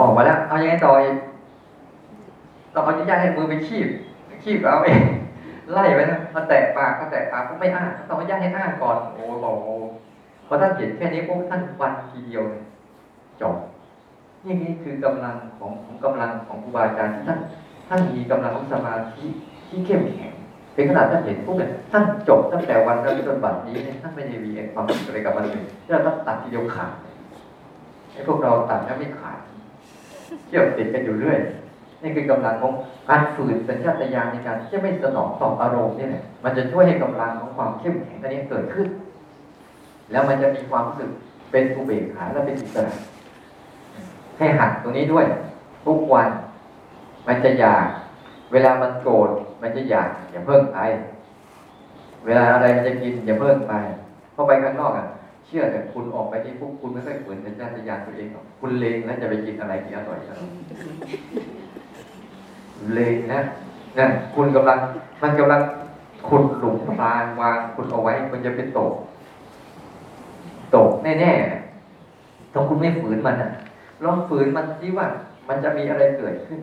[0.00, 1.16] ออกมาแล้ว เอายังไงต่ออีก
[2.74, 3.88] ต้องเอาอนุญาตให้มือไปคีบ
[4.44, 5.00] คีบเอาเอง
[5.72, 9.44] ไล่ไปนะมาแตะปากก็แตะปากก็ไม่อ้าต้องอนุญาตให้อ้าก่อนโอ้โห
[10.46, 12.42] พอท่านเห็นแค่นี้ปุ๊บท่านฟันทีเดียว
[13.40, 13.54] จบ
[14.46, 17.38] นี่นี่คือกำลังของของกำลังของครูบาอาจารย์ที่ท่าน
[17.88, 19.24] ท่านมีกำลังของสมาธิ
[19.68, 20.32] ที่เข้มแข็ง
[20.74, 26.92] เป็นขนาดท่านเห็นปุ๊บเนี่ยท่านจบตั้งแต่วันนั้นจนบัดนี้เนี่ยท่านไม่ได้มีความรู้สึกอะไรกับมันเลยที่เราต้องตัดทีเดียวขาด
[28.12, 29.38] ไอ้พวกเราตัดแล้วไม่ขาด
[30.48, 31.38] เกี่ยวติดกันอยู่เรื่อย
[32.02, 32.72] นี่คือกำลังของ
[33.08, 36.10] การฝืนสัญชาตญาณในการที่จะไม่สนองต่ออารมณ์เนี่ย
[36.44, 38.88] มันจะช่วยให้กำลังของความเข้มแข็งอันนี้เกิดขึ้น
[40.10, 41.10] แล้วมันจะมีความรู้สึก
[41.50, 42.94] เป็นอุเบกขาและเป็นอิสระ
[44.38, 45.26] ให้หัดตรงนี้ด้วย
[45.86, 46.28] ทุกวัน
[47.26, 47.86] มันจะอยาก
[48.52, 49.30] เวลามันโกรธ
[49.62, 50.78] มันจะอยากอย่าเพิ่งไป
[52.26, 53.74] เวลาอะไรมันจะกินอย่าเพิ่งไป
[54.32, 55.06] เพราะไปข้างนอกอะ
[55.46, 60.38] เชื่อแต่คุณออกไปที่พวกคุณไม่ค่อยฝืนสัญชาตญาณตัวเองหรอกคุณเลงแล้วจะไปกินอะไรที่อร่อยแล้ว
[62.94, 63.40] เลงนะ
[63.98, 64.78] นั่นคุณกำลัง
[65.22, 65.60] มันกำลัง
[66.28, 68.92] ขุดหลุมพรางวางคุณเอาไว้มันจะเป็นตก
[70.74, 73.50] ตกแน่ๆถ้าคุณไม่ฝืนมันอะ
[74.04, 75.06] ลองฝืนมันที่ว่า
[75.48, 76.60] มันจะมีอะไรเกิดขึ้น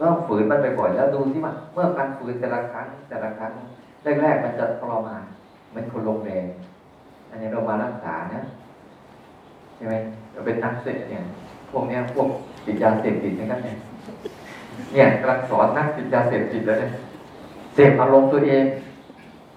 [0.00, 3.52] ลองฝืนมันบ่อยๆแล้วดูที่ว่าเมื่อการฝืนแต่ละครั้งแต่ละครั้ง
[4.22, 5.22] แรกๆมันจะทรมาน
[5.74, 6.46] มันคนลงแรง
[7.30, 8.44] อันนี้เรามารักษานะ
[9.76, 9.94] ใช่ไหม
[10.32, 11.22] เราเป็นนักเสพเนี่ย
[11.70, 12.28] พวกเนี้ยพวก
[12.66, 13.76] ติดยาเสพติดนะครับเนี่ย
[14.92, 16.92] เนี่ยกำลังสอนนักติดยาเสพติดแล้วเนี่ย
[17.74, 18.64] เสพอารมณ์ตัวเอง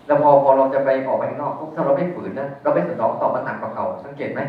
[0.05, 4.41] แล้วพอพอเราจะไปออกไปข้างนอกถ้าเราไม่ฝืนนะเราไม่สนองตอบมันหนักกว่าเก่าสังเกตไหม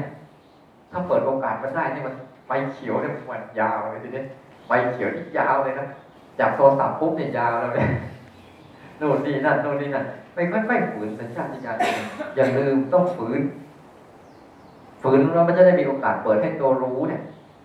[0.90, 2.14] ถ้าเปิดโอกาสมันได้นี่มัน
[2.52, 4.22] ไปเขียวเนี่ยมันยาวเลยทีนี้
[4.68, 5.86] ไปเขียวนี่ยาวเลยนะ
[6.38, 7.88] จากโทรศัพท์ปุ๊บเนี่ยยาวแล้วเนี่ย
[8.98, 11.76] โน่นนี่นั่นโน่นนี่นั่นไม่ค่อยๆฝืนสัญชาติญาณ
[12.36, 13.40] อย่าลืมต้องฝืน
[15.02, 17.22] ฝืนแล้วมันจะได้มีโอกาสเปิดให้ตัวรู้เนี่ย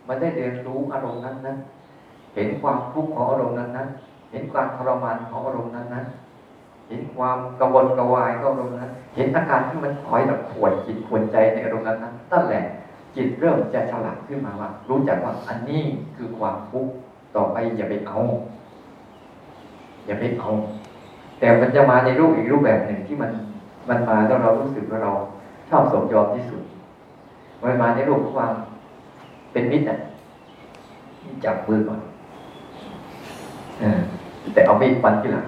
[0.08, 1.58] มันได้เรียนรู้อารมณ์นั้นนั้น
[2.36, 3.88] เห็นความทุกข์ของอารมณ์นั้นนั้น
[4.32, 6.06] เห็นความทรมานของอารมณ์นั้นนั้น
[6.90, 12.64] เห็นความกระวนกระวายของอารมณ์นั้น เห็นอาการที่มันคอยแบบปวดจิตปวดใจในอารมณ์นั้นนั้นนั่นแหละ
[13.18, 15.84] จิตเริ่มจะฉลาดขึ้นมาว่า รู้จักว่าอันนี้
[16.16, 16.92] คือความทุกข์
[17.36, 18.18] ต่อไปอย่าไปเอา
[20.06, 20.50] อย่าไปเอา
[21.40, 23.32] แต่มันจะมาในรูปอีกรูปแบบหนึ่งที่มัน
[23.90, 25.12] มันมาแล้วเรารู้สึกว่าเรา
[25.70, 26.62] ชอบสมยอมที่สุด
[27.64, 28.54] มันมาในรูปของความ
[29.52, 29.98] เป็นมิตรอะ
[31.46, 32.00] จับมือก่อน
[33.82, 33.84] อ
[34.54, 35.46] แต่เอามีดฟันที่หลัง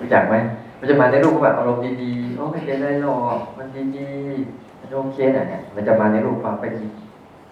[0.00, 0.34] รู้จักไหม
[0.78, 6.72] มันจะมาในรูปของแบบอารมณ์ดีๆโอ้ไม่เป็นไรหรอกมันดีๆ มันโอเคนะเนี่ยมันจะมาในรูปความเป็น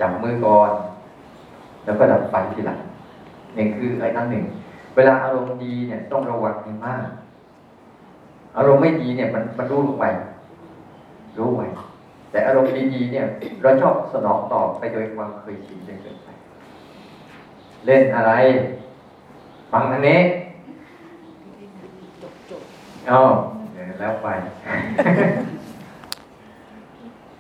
[0.01, 0.71] จับมือก่อน
[1.85, 2.79] แล้วก็ดับไฟทีหลัง
[3.57, 4.45] นี่คือไอ้นั่นหนึ่ง
[4.97, 6.55] เวลาอารมณ์ดีเนี่ยต้องระวัง
[6.85, 7.07] มาก
[8.57, 10.05] อารมณ์ไม่ดีเนี่ย มันมันรู้ลงไป
[11.39, 11.67] รู้ไว้
[12.31, 13.25] แต่อารมณ์ดีๆเนี่ย
[13.63, 16.29] เราชอบสนองตอบไปโดยความเคยชินจนเกินไป
[17.87, 18.33] เล่นอะไร
[19.73, 20.21] ฟังทางนี้
[23.11, 23.21] อ๋อ
[23.73, 24.29] เดี๋ยวแล้วไป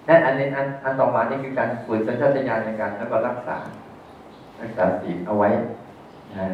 [0.08, 3.56] นั่นอันนี้อันอันต่อมานี่คือการฝึกสัญชาตญาณในการแล้วก็รักษา
[4.60, 5.48] รักษาศีลเอาไว้
[6.38, 6.46] นะ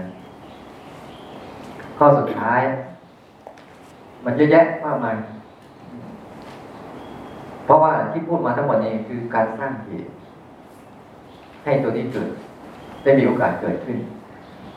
[1.98, 2.60] ข้อสุดท้าย
[4.24, 5.16] มันเยอะแยะมากมาย
[7.64, 10.10] เพราะว่าที่พูดมาทั้งหมดนี้คือการสร้างเหตุ
[11.64, 12.30] ให้ตัวนี้เกิด
[13.02, 13.98] ได้มีโอกาสเกิดขึ้น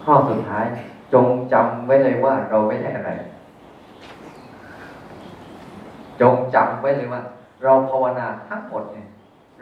[0.04, 0.66] ข้อสุดท้าย
[1.14, 3.12] จงจำไว้เลยว่าเราไม่ได้อะไร
[6.22, 7.22] จงจำไว้เลยว่า
[7.64, 9.08] เราภาวนาทั้งหมดเนี่ย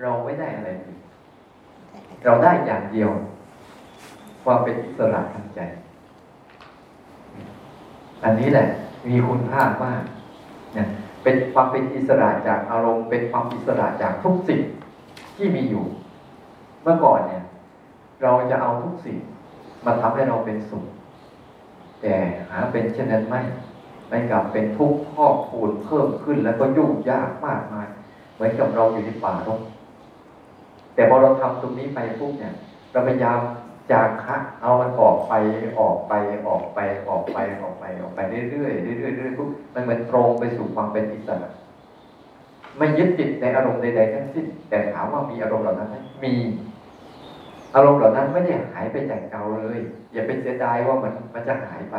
[0.01, 0.99] เราไม่ได้อะไรเลย
[2.23, 3.11] เราได้อย่างเดียว
[4.43, 5.59] ความเป็นอิสระทางใจ
[8.23, 8.67] อันนี้แหละ
[9.07, 10.03] มีคุณค่ามาก
[10.73, 10.87] เนี่ย
[11.23, 14.61] เป็นความเป็นอิสระจากอารมณ์ เป็นความอิสระจากทุกสิ่ง
[15.37, 15.85] ที่มีอยู่
[16.83, 17.43] เมื่อก่อนเนี่ย
[18.23, 19.17] เราจะเอาทุกสิ่ง
[19.85, 20.85] มาทำให้เราเป็นสุข
[22.01, 22.13] แต่
[22.49, 23.41] หาเป็นเช่นนั้นไม่
[24.09, 27.87] ไม่กลับเป็นทุกข์พอกพูนเพิ่มขึ้นแล้วก็ยุ่งยากมากมาย
[28.35, 29.59] เหมือนกับเราอยู่ในป่าตรก
[30.95, 32.53] แต่พอเราทำตรงนี้ไปปุ๊บเนี่ย
[32.91, 33.39] เราพยายาม
[33.91, 35.33] จากคะเอามันออกไป
[35.79, 36.13] ออกไป
[36.47, 38.19] ออกไปออกไปออกไปออกไป
[38.51, 41.49] เรื่อยๆเรื่อยๆเรื่อยๆปุ๊บมันเหมือนตรงไปสู่ความเป็นอิสระ
[42.77, 46.33] ไม่ยึดติดในอารมณ์ใดๆทั้งสิ้น แต่ถามว่ามีอารมณ์เหล่านั้นไหมมี
[47.75, 49.79] อารมณ์เหล่านั้นไม่ได้หายไปจากเราเลย
[50.13, 51.95] อย่าไปเสียดายว่ามันมันจะหายไป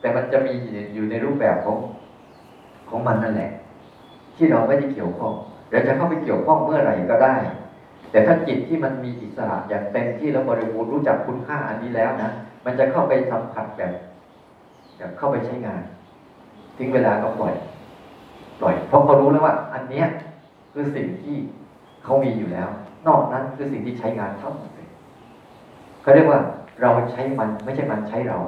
[0.00, 0.54] แต่มันจะมี
[0.94, 1.76] อยู่ในรูปแบบของ
[2.90, 3.50] ของมันนั่นแหละ
[4.36, 5.34] ที่เราไม่ได้เกี่ยวข้อง
[5.70, 7.34] เราจะเข้าไปเกี่ยวข้องเมื่อไหร่ก็ได้
[8.10, 12.30] แต่ถ้าจิตที่มันมีอิสระอย่างเต็มที่แล้วบริบูรณ์รู้จักคุณค่าอันนี้แล้วนะ
[12.64, 13.92] มันจะเข้าไปสัมผัสแบบ
[14.96, 15.82] แบบเข้าไปใช้งาน
[16.76, 17.54] ทิ้งเวลาก็ปล่อย
[18.60, 20.06] ปล่อย เพราะเขารู้แล้วว่า อันเนี้ย
[20.72, 21.36] คือสิ่งที่
[22.04, 22.68] เขามีอยู่แล้ว
[23.06, 24.88] นอกนั้นคือสิ่งที่ใช้งานทั้งหมดเลย
[26.02, 26.40] เขาเรียกว่า
[26.82, 28.38] เราใช้มันไม่ใช่มันใช้เรา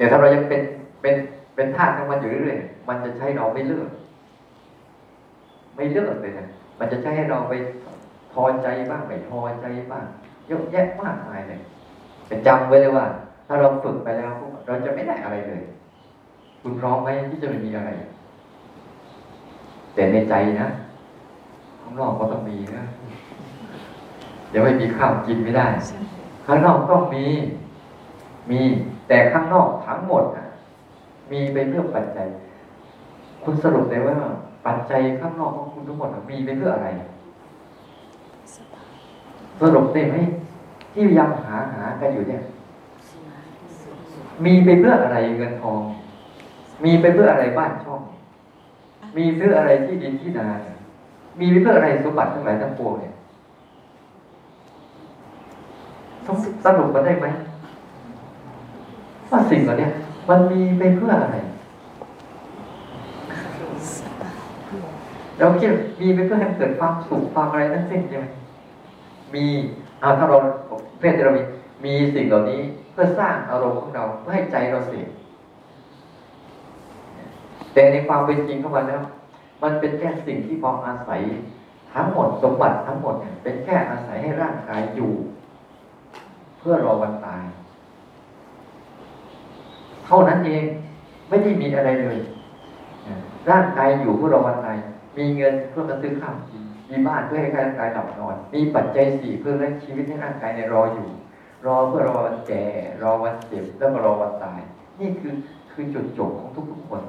[0.00, 0.62] แต่ถ้าเรายังเป็น
[1.02, 1.16] เป็น
[1.54, 3.88] เป็นทาสของมันอยู่เรื่อยๆมันจะใช้เราไม่เลือก
[5.76, 6.46] ไม่เลือกเลยนะ
[6.78, 7.54] มันจะใช้ให้เราไป
[8.32, 10.04] พอใจบ้างไม่พอใจบ้าง
[10.46, 11.60] เยอะแยะมากมายเลย
[12.26, 13.06] แต่จำไว้เลยว่า
[13.46, 14.32] ถ้าเราฝึกไปแล้ว
[14.66, 15.62] เราจะไม่ได้อะไรเลย
[16.62, 17.90] คุณพร้อมไหมที่จะไม่มีอะไร
[19.94, 20.68] แต่ในใจนะ
[21.80, 22.84] ข้างนอกก็ต้องมีนะ
[24.50, 25.66] เดี๋ยวไม่มีข้าวกินไม่ได้
[26.46, 27.24] ข้างนอกต้องมี
[28.50, 28.60] มี
[29.10, 30.46] แต่ข้างนอกทั้งหมดนะ
[31.32, 32.26] มีไปเพื่อปัจจัย
[33.44, 34.16] คุณสรุปเลยว่า
[34.66, 36.88] ปัจจัยข้างนอกของคุณทั้งหมดมีไปเพื่ออะไร
[39.60, 40.16] สรุปได้ไหม
[40.92, 42.42] ที่ยังหาหากันอยู่เนี่ย
[44.44, 45.80] มีไปเพื่ออะไรเงินทอง
[46.84, 48.02] มีไปเพื่ออะไรบ้านช่อง
[49.16, 50.46] มีเพื่ออะไรที่ดินที่นา
[51.40, 53.12] มีไปเพื่ออะไรสมบัติทั้งหลายทั้งปวงเนี่ย
[56.64, 57.28] สรุปมาได้ไหม
[59.30, 59.88] ว่าสิ่งเหล่านี้
[60.28, 61.36] มันมีไปเพื่ออะไร
[65.38, 65.68] เราคิด
[66.00, 68.26] มีไปเพื่อให้เกิดความสุขความอะไรทั้งสิ้นใช่ไหม
[69.34, 69.46] มี
[70.00, 70.38] เอาถ้าเรา
[71.00, 71.42] เพศที่เรามี
[71.84, 72.60] มีสิ่งเหล่านี้
[72.92, 75.06] เพื่อสร้างอารมณ์ของเราเพื่อให้ใจเราเสีย
[77.74, 79.02] แต่ในความเป็นจริงเของมันแล้ว
[79.62, 81.20] มันเป็นแค่สิ่งที่พออาศัย
[81.94, 85.12] ทั้งหมดสมบัติทั้งหมดเนี่ยเป็นแค่อาศัยให้ร่างกายอยู่
[86.58, 87.42] เพื่อรอวันตาย
[90.10, 90.64] เท่านั้นเอง
[91.28, 92.18] ไม่ได้มีอะไรเลย
[93.50, 94.78] ร่างกายอยู่เพื่อรอวันตาย
[95.18, 101.08] มีเงินเพื่อมาซื้อข้าวกินมีบ้านเพื่อให้ร่างกายหลับนอน มีปัจจัยสี่เพื่อเลี้ยงชีวิตให้ร่างกายในรออยู่
[101.66, 102.64] รอเพื่อรอวันแก่
[103.02, 104.60] รอวันเจ็บแล้วก็รอวันตาย
[105.00, 105.32] นี่คือ
[105.72, 107.02] คือจุดจบของทุกๆคน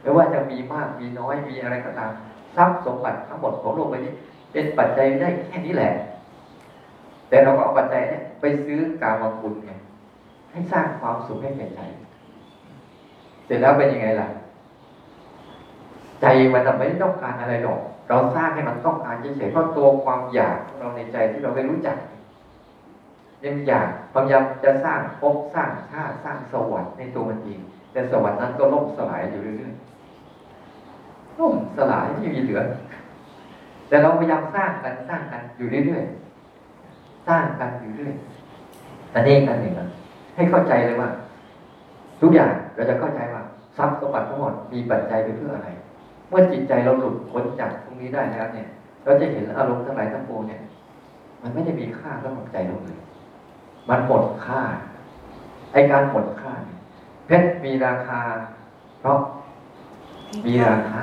[0.00, 2.10] ไม่ว่าจะมีมากมีน้อยมีอะไรก็ตาม
[2.56, 4.12] ทรัพย์สมบัติทั้งหมดของโลกใบนี้
[4.52, 5.92] เป็นปัจจัยได้แค่นี้แหละ
[7.28, 9.72] แต่เราก็เอาปัจจัยเนี่ยไปซื้อกามคุณไง
[10.52, 11.80] ให้สร้างความสุขให้แก่ใจ
[13.52, 14.28] สร็จแล้วเป็นยังไงล่ะ
[16.20, 21.96] ใจมันไม่ต้องการอะไรหรอก เราสร้างให้มันต้องการเฉยๆเพราะตัวความอยากของเราในใจที่เราไม่รู้จัก
[23.44, 27.60] ยังอยากพยายามจะสร้างภพสร้างชาติสร้างสวรรค์ในตัวมันเอง
[27.92, 32.62] แต่สวรรค์นั้นก็ล่มสลายอยู่เรื่อยๆล่มสลายไม่มีเหลือ
[33.88, 38.14] แต่เราพยายามสร้างกันสร้างกันอยู่เรื่อยๆสร้างกันอยู่เรื่อย
[39.14, 39.74] อันนี้กันหนึ่ง
[40.36, 41.08] ให้เข้าใจเลยว่า
[42.20, 43.42] ทุกอย่างเราจะเข้าใจว่า
[43.76, 45.68] ทรัพย์สมบัติทั้งหมดมีปัจจัยไปเพื่ออะไร
[46.28, 48.68] เมื่อจิตใจเราหลุดพ้นจากตรงนี้ได้แล้วเนี่ย
[49.04, 50.60] เราจะเห็นอารมณ์ทั้งหลายทั้งปวงเนี่ย
[51.42, 53.00] มันไม่ได้มีค่าสำหรับใจเราเลย
[53.88, 54.62] มันหมดค่า
[55.72, 56.78] ไอการหมดค่าเนี่ย
[57.26, 58.20] เพชรมีราคา
[59.00, 59.18] เพราะ
[60.46, 61.00] มีราคา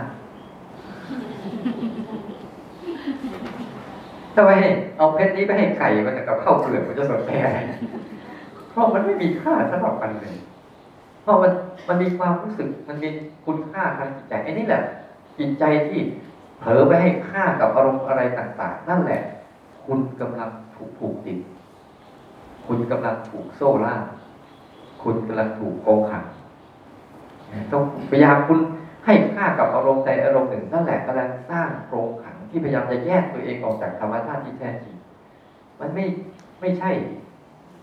[4.33, 4.51] ถ้าไป
[4.97, 7.59] เอาเพชรนี้ไปให้ไก่มันกับข้าวเปลือกมันจะสนใจอะไร
[8.71, 10.35] เพราะมันไม่มีค่าสำหรับมันเลย
[11.27, 11.51] ราะมัน
[11.87, 13.09] มันมีความรู้สึกมันมี
[13.45, 14.81] คุณค่าทางจิตใจไอ้นี่แหละ
[15.39, 15.99] จิตใจที่
[16.59, 19.21] เผลอไปให้ค่ากับอารมณ์อะไรต่าง ๆ นั่นแหละ
[19.85, 21.37] คุณกำลังถูกผูกติด
[22.67, 23.95] คุณกำลังถูกโซ่ล่า
[25.03, 26.23] คุณกำลังถูกโกงขัง
[27.71, 28.59] ต้องพยายามคุณ
[29.05, 34.95] ให้ค่ากับอารมณ์ใดอารมณ์หนึ่งนั่นแหละกำลังสร้างโครงขังที่พยายามจะแยกตัวเองออกจากธรรมชาติที่แท้จริง
[35.79, 36.05] มันไม่
[36.61, 36.91] ไม่ใช่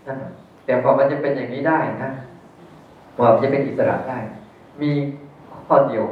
[0.07, 0.17] นั่น
[0.65, 2.11] แต่พอมันจะเป็นอย่างนี้ได้นะ
[3.15, 4.17] พอมันจะเป็นอิสระได้
[4.81, 4.91] มี
[5.67, 6.05] ข้อเดียว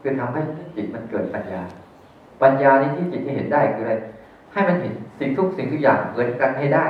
[0.00, 0.40] คือทำให้
[0.76, 1.62] จิตมันเกิดปัญญา
[2.42, 3.94] ปัญญานี้ที่จิตที่เห็นได้คืออะไร
[4.52, 6.86] ให้มันเห็นสิ่งทุกสิ่งทุกอย่างเหมือนกันให้ได้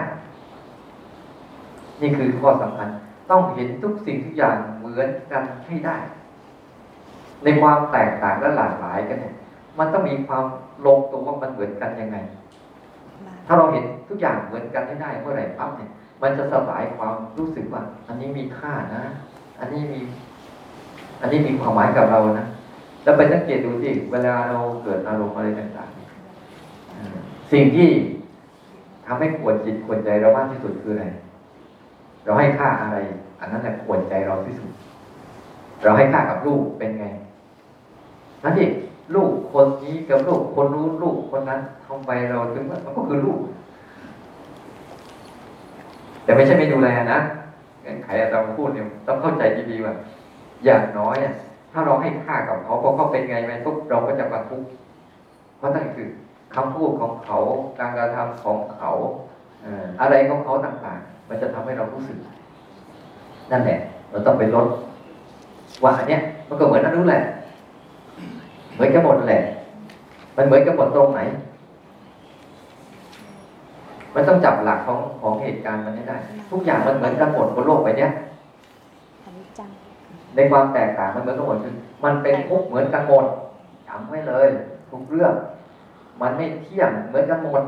[2.00, 2.88] นี่คือข้อสำคัญ
[3.30, 5.96] ต้องเห็นทุกสิ่งทุกอย่างเหมือนกันให้ได้
[7.44, 9.34] ในความแตกต่างและหลากหลายกันเนี่ย
[9.78, 10.44] มันต้องมีความ
[10.86, 12.16] ลงตัวว่ามันเหมือนกันยังไง
[13.46, 15.90] ถ้าเราเห็นทุกอย่างเหมือนกันให้ได้เมื่อไหร่ปั๊บเนี่ย
[16.22, 19.04] มันจะสลายความรู้สึกว่า อันนี้มีค่านะ
[19.60, 20.00] อันนี้มี
[21.20, 22.46] อันนี้มีความหมายกับเรานะ
[23.02, 27.88] แล้วไปสังเกตดูสิเวลาเราเกิดอารมณ์อะไรต่างๆสิ่งที่
[29.06, 31.06] ทำให้ขวนจิตขวนใจเรามากที่สุดคืออะไร
[32.24, 32.96] เราให้ค่าอะไร
[33.40, 34.70] อันนั้นแหละขวนใจเราที่สุด
[35.82, 37.06] เราให้ค่ากับลูกเป็นไง
[38.44, 38.72] นั่นเอง
[39.14, 43.40] ลูกคนนี้กับลูกคนนู้นลูกคนนั้นทำไปเราถึงว่ามันก็คือลูก
[46.24, 47.18] แต่ไม่ใช่ไม่ดูแลนะ
[48.04, 49.94] ใครอาจารย์พูดเนี่ยต้องเข้าใจดีๆว่า
[50.64, 51.16] อย่างน้อย
[51.72, 54.68] ถ้าเราให้ค่ากับเขาเพราะเขาเป็นไงไหมทุกเราก็จะมาทุกข์
[55.58, 56.08] เพราะนั่นคือ
[56.54, 57.38] คำพูดของเขา
[57.78, 58.90] การกระทำของเขา
[60.00, 62.18] อะไรของเขาต่างๆ มันจะทำให้เรารู้สึก
[63.52, 63.78] นั่นแหละ
[64.10, 64.66] เราต้องไปลด
[65.82, 67.22] ว่าอันเนี้ยมันก็เหมือนนั่นนู้นแหละ
[68.74, 69.42] เหมือนกันหมดแหละ
[70.36, 71.20] มันเหมือนกันหมดตรงไหน
[74.14, 76.16] มันต้องจับหลักของของเหตุการณ์มันให้ได้
[76.50, 78.08] ทุกอย่างมันเหมือนกันหมดบนโลกใบนี้
[80.34, 83.24] ในความแตกต่างมันเหมือนกันหมดคือมันเป็นทุกเหมือนกันหมด
[83.88, 84.48] จำไว้เลย
[84.90, 85.34] ทุกเรื่อง
[86.20, 87.62] มันไม่เที่ยงเหมือนกันหมด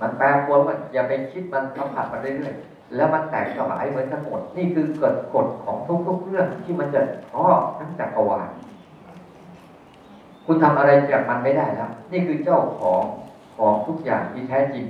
[0.00, 5.76] มันแปรปรวนมันอย่าไปคิดมันสัมผัสมันเรื่อยๆแล้วมันแตกสลายเหมือนกันหมด นี่คือเกิดกฎของ
[6.08, 7.44] ทุกๆเรื่องที่มันจะท้อ
[7.78, 8.48] ทั้งจักรวาล
[10.46, 13.02] คุณทำอะไรจากมันไม่ได้แล้ว นี่คือเจ้าของ
[13.56, 14.84] ของทุกอย่างที่แท้จริง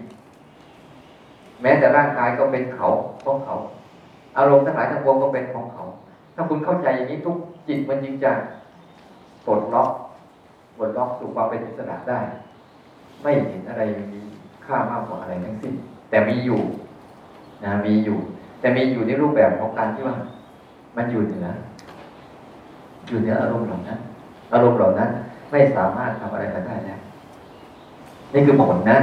[1.65, 2.89] แม้แต่ร่างกายก็เป็นเขา
[3.25, 3.57] ของเขา
[4.39, 5.85] อารมณ์ทั้งหลายทั้งปวงก็เป็นของเขา
[6.35, 7.37] ถ้าคุณเข้าใจอย่างนี้ทุก
[7.69, 8.33] จิตมันจึงจะ
[9.47, 9.91] ปลดล็อก
[10.77, 12.21] ปลดล็อกสู่ความเป็นอิสระได้
[13.23, 14.21] ไม่เห็นอะไรมี
[14.65, 15.75] ค่ามากกว่าอะไรทั้งสิ้น
[16.11, 16.61] แต่มีอยู่
[17.65, 18.19] นะมีอยู่
[18.61, 20.17] แต่มีอยู่ในรูปแบบของการที่ว่า
[20.97, 21.47] มันอยู่เหนือ
[23.09, 23.99] อยู่เหนืออารมณ์เหล่านั้น
[24.53, 25.11] อารมณ์เหล่านั้น
[25.51, 27.01] ไม่สามารถทำอะไรกันได้แล้ว
[28.33, 28.99] นี่คือผลนะ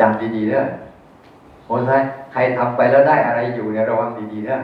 [0.00, 0.64] จำดีๆเด้อ
[1.68, 4.58] คนไทยใครทำไปแล้วได้อะไรอยู่เนี่ยระวังดีๆเด้อ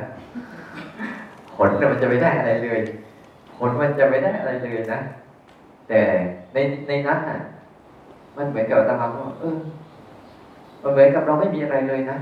[1.57, 2.81] ผลมันจะไม่ได้อะไรเลย
[3.59, 5.01] ผลมันจะไม่ได้อะไรเลยนะ
[5.89, 6.01] แต่
[6.53, 6.57] ใน
[6.89, 7.39] ในนั้นน่ะ
[8.37, 9.59] มันเหมือนกับตามาว่าเออ
[10.83, 12.16] มันเหมือนกับเราไม่มีอะไรเลยนะ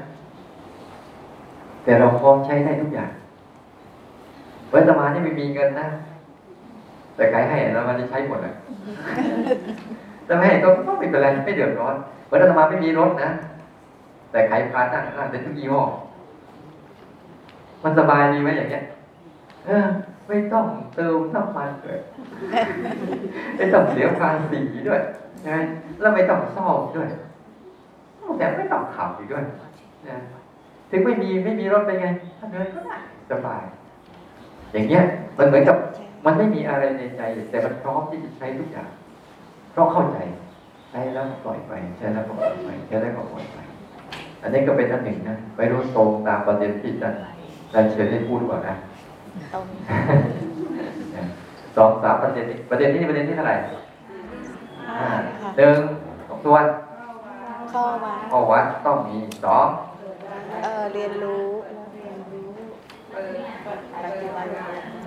[1.84, 3.10] แต่เราพร้อมใช้ได้ทุกอย่าง
[4.70, 5.86] เวลามานี่ไม่มีเงินนะ
[7.16, 8.54] แต่ใครให้เรามันจะใช้หมดเลย
[10.26, 10.68] แต่ไม่ก็
[10.98, 11.94] ไม่เป็นไรไม่เดือดร้อน
[12.28, 13.30] เวลามาไม่มีรถนะ
[14.30, 15.82] แต่ใครพานั่งนั่งเป็นทุกยี่ห้อ
[17.82, 18.84] มันสบายดีไหมอย่างเงี้ย
[19.66, 19.86] เออ
[20.28, 22.00] ไม่ต้องเติมน้ำมันเลย
[23.56, 25.00] ไม่ต้องเสียภาษีด้วย
[25.44, 25.56] ใช่
[26.00, 27.08] แล้วไม่ต้องซ่อมด้วย
[28.38, 29.44] แต่ไม่ต้องขับอีกด้วย
[30.08, 30.16] นะ
[30.90, 32.06] ถึงไม่มีไม่มีรถไปไง
[32.38, 32.96] ถ้าเดินก็ได้
[33.30, 33.62] สบาย
[34.72, 35.02] อย่างเงี้ย
[35.38, 35.76] มันเหมือนกับ
[36.24, 38.88] มันไม่มีอะไรในใจ แต่มันพร้อมที่จะใช้ทุกอย่าง
[39.76, 40.18] เพราะเข้าใจ
[40.90, 43.56] ใช้แล้วปล่อยไปใช้แล้วก็ปล่อยไปใช้แล้วก็ปล่อยไป
[44.42, 47.08] อันนี้ก็เป็นอันหนึ่งนะไม่รู้ตรงตามประเด็นที่จะ
[47.72, 48.74] จะเชิญให้พูดก่อนนะ
[49.52, 49.64] ตรง
[51.76, 53.56] สองสามประเด็นนี้ประเด็นนี้ประเด็นที่เท่าไหร่
[54.88, 55.08] ห้า
[55.42, 55.78] ค่ะหนึ่ง
[56.44, 56.64] ส่วน
[57.72, 59.66] ข้อวัดข้อวัดต้องมีสอง
[60.62, 61.44] เอ่อเรียนรู้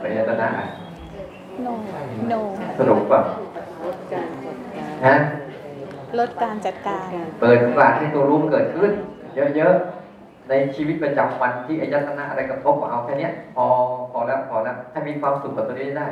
[0.01, 0.47] ปริยตนะ
[1.63, 1.67] โน
[2.30, 2.34] โน
[2.80, 3.20] สรุปว่า
[5.06, 5.16] ฮะ
[6.20, 7.08] ลดการจัดการ
[7.41, 8.91] เปิดโอกาสให้ตัวรู้เกิดขึ้น
[9.56, 13.66] เยอะๆ ในชีวิตประจำวันที่อายตนะอะไรกระทบก็เอาแค่เนี้ยพอ
[14.12, 16.08] พอแล้วพอแล้วให้มีความสุขกับตัวนี้ได้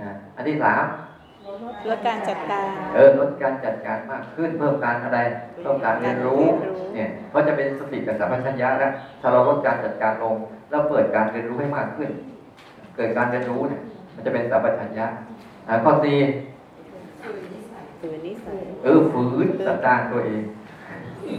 [0.00, 0.84] นะอันที่สาม
[1.88, 5.18] ลดการจัดการ เออลดการจัดการมากขึ้นเพิ่มการอะไร
[5.62, 10.36] เพิ่มการเรียนรู้เรียนรู้ เนี่ยก็จะเป็นสติกับสัมปชัญญะแล้วถ้าเราลดการจัดการลง
[10.70, 12.10] แล้วเปิดการเรียนรู้ให้มากขึ้น
[12.96, 13.82] เกิดการเรียนรู้เนี่ย
[14.14, 15.06] มันจะเป็นสัมปชัญญะ
[15.68, 16.47] อ่าข้อสี่ฝืนนิสัย
[18.82, 20.42] เออฝืนสันดานตัวเอง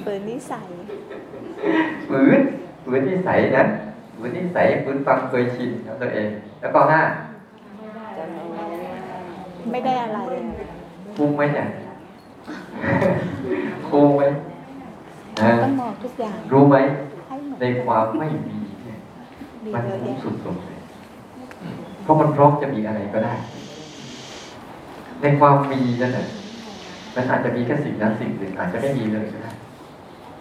[0.05, 0.67] ฝืนนิสัย
[2.09, 2.39] ฝืน
[2.83, 3.63] ฝืนที่ใสยนะ
[4.17, 6.29] ฝืนที่ใสยฝืนความเคยชินของตัวเอง
[6.61, 7.01] แล้วก็ห้า
[8.17, 8.63] จะเอาไว้
[9.71, 10.19] ไม่ได้อะไร
[11.17, 11.67] คุมไหมเนี่ย
[13.89, 14.21] คุมไหม
[15.41, 16.75] นะต้องมองทุกอย่าง รู้ไหม
[17.27, 18.99] ให้เหมือนในความไม่มีเนี่ย
[19.65, 20.79] ดีมันเยอะคุ้มแยะสุดๆเลย
[22.03, 23.33] เพราะมันพร้อมจะมีอะไรก็ได้
[25.21, 26.27] ในความมีนั่นแหละ
[27.15, 29.51] มันอาจจะมีแค่สิ่งนั้นสิ่งหนึ่งอาจจะไม่มีเลยก็ได้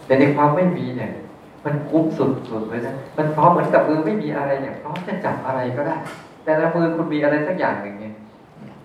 [0.07, 1.13] แต่ในความไม่มีเนี่ย
[1.65, 5.97] มันคุ้มสุดๆเลยนะมันพร้อมเหมือนกับมือไม่มีอะไรเนี่ยพร้อมจะจับอะไรก็ได้
[6.45, 8.15] แต่ละมือคุณมีอะไรสักอย่างหนึ่งเนี่ย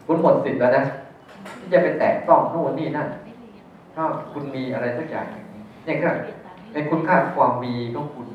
[0.08, 0.84] คุณหมดสิทธิ์แล้วนะ
[1.60, 3.08] ที่จะไปแตะต้องโน่นนี่นั่น
[3.96, 4.04] ถ้า
[4.34, 5.48] คุณมีอะไรสักอย่างหนึ่ง
[5.86, 6.10] เนี่ยก็
[6.74, 8.28] ในคุณค่าความมีของคุณ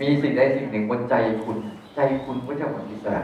[0.00, 1.14] มีสิ่งใดสิ่งหนึ่งบนใจ
[1.44, 1.58] คุณ
[1.96, 3.22] ใจคุณก็จะหมดอิสระ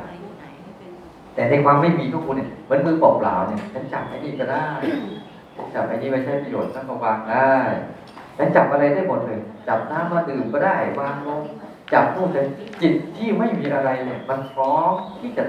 [1.35, 4.67] แต่ในความไม่มีของคุณเนี่ยเหมือนมือเปล่าเนี่ยฉันจับไอ้นี่ก็ได้
[5.75, 7.53] จับไอ้นี่ไว้ใช้ประโยชน์สักก็วางได้
[8.37, 11.43] ฉันจับอะไรได้หมดเลย จับน้ำมาดื่มก็ได้วางลง
[11.93, 12.43] จับนู่นแต่
[12.83, 15.45] จิตที่ไม่มีอะไรเนี่ย มันพร้อมที่จะ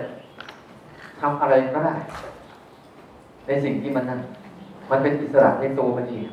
[1.22, 1.96] ทำอะไรก็ได้
[3.48, 4.22] ในสิ่งที่มันนั้น
[4.92, 6.26] มันเป็นอิสระในตัวมันเอง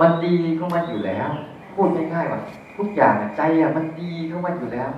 [0.00, 1.28] มันดีเของมันอยู่แล้ว
[1.74, 2.40] พูดง่ายๆว่า
[2.76, 4.90] ทุกอย่างใจอะมันดีเของมันอยู่แล้ว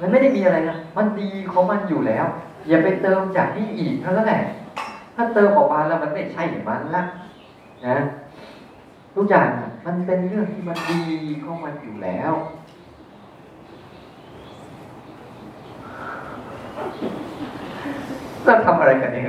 [0.00, 2.26] มันไม่ได้มีอะไรนะ มันดีของมันอยู่แล้ว
[2.68, 4.42] อย่าไปเติมจากนี่อีกเท่านั้นแหละ
[5.16, 7.02] ถ้าเติมออกมาแล้วมันไม่ใช่มันละ
[7.86, 7.96] นะ
[9.14, 9.48] ทุกอย่าง
[9.86, 11.00] มันเป็นเรื่องที่มันดี
[11.44, 12.32] ของมันอยู่แล้ว
[18.44, 19.26] เราทำอะไรกันเนี่ย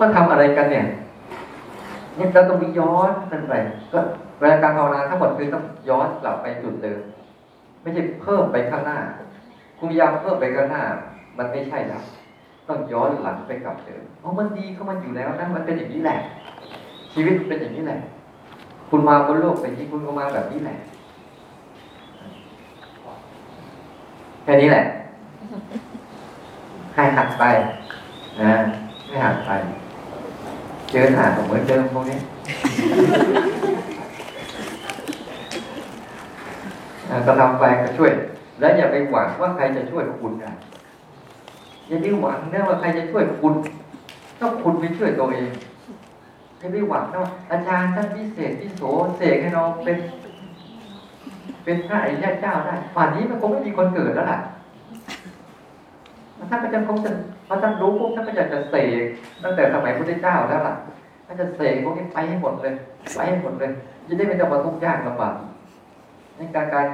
[0.00, 0.86] มันทำอะไรกันเนี่ย
[2.16, 3.54] เนี่ยเราต้องย้อนมันไป
[3.92, 3.98] ก็
[4.38, 7.00] เวลาการภาวนาทั้งหมดคือต้องย้อนกลับไปจุดเดิม
[7.82, 8.98] ไม่ใช่เพิ่มไปข้างหน้า
[9.78, 10.82] คุณพยายามเพิ่มไปข้างหน้า
[11.38, 12.02] มันไม่ใช่แล้ว
[12.68, 16.18] ต้องย้อนหลังไปกลับเดิมเพราะมันดีเข้ามันอยู่แล้วนะมันเป็นอย่างนี้แหละ
[17.14, 17.98] ชีวิตเป็นอย่างนี้แหละ
[18.90, 20.76] คุณมาบนโลกเป็นที่คุณก็มาแบบนี้แหละ
[24.44, 24.84] แค่นี้แหละ
[26.94, 27.44] ให้หัดไป
[28.42, 28.52] นะ
[29.08, 29.50] ให้หัดไป
[30.90, 32.18] เจอหาเหมือนเดิมพวกนี้
[37.12, 38.12] อ่าก็ทำไปก็ช่วย
[38.60, 40.52] แล้วอย่าไปหวังว่าใครจะช่วยคุณนะ
[41.88, 43.54] อย่าไปหวังนะว่าใครจะช่วยคุณ
[44.40, 45.50] ต้องคุณไปช่วยตัวเอง
[46.58, 48.82] อย่าไปหวังนะว่าอาจารย์ท่านพิเศษพิโส
[49.16, 49.96] เสกให้เราเป็น
[51.64, 54.38] เป็นพระอริยเจ้าได้ป่านนี้มันคงไม่มีคนเกิดแล้วล่ะ
[56.50, 57.10] ท่านก็จะคงจะ
[57.46, 59.02] พอท่านรู้ปุ๊บท่านก็อยากจะเสก
[59.42, 60.74] ตั้งแต่สมัยพุทธเจ้าแล้วล่ะ
[61.26, 62.74] ท่านจะเสกพวกนี้ไปให้หมดเลย
[63.14, 63.70] ไปให้หมดเลย
[64.08, 65.34] จะได้ไม่ต้องมาทุกข์ยากลำบาก
[66.48, 66.86] นการการ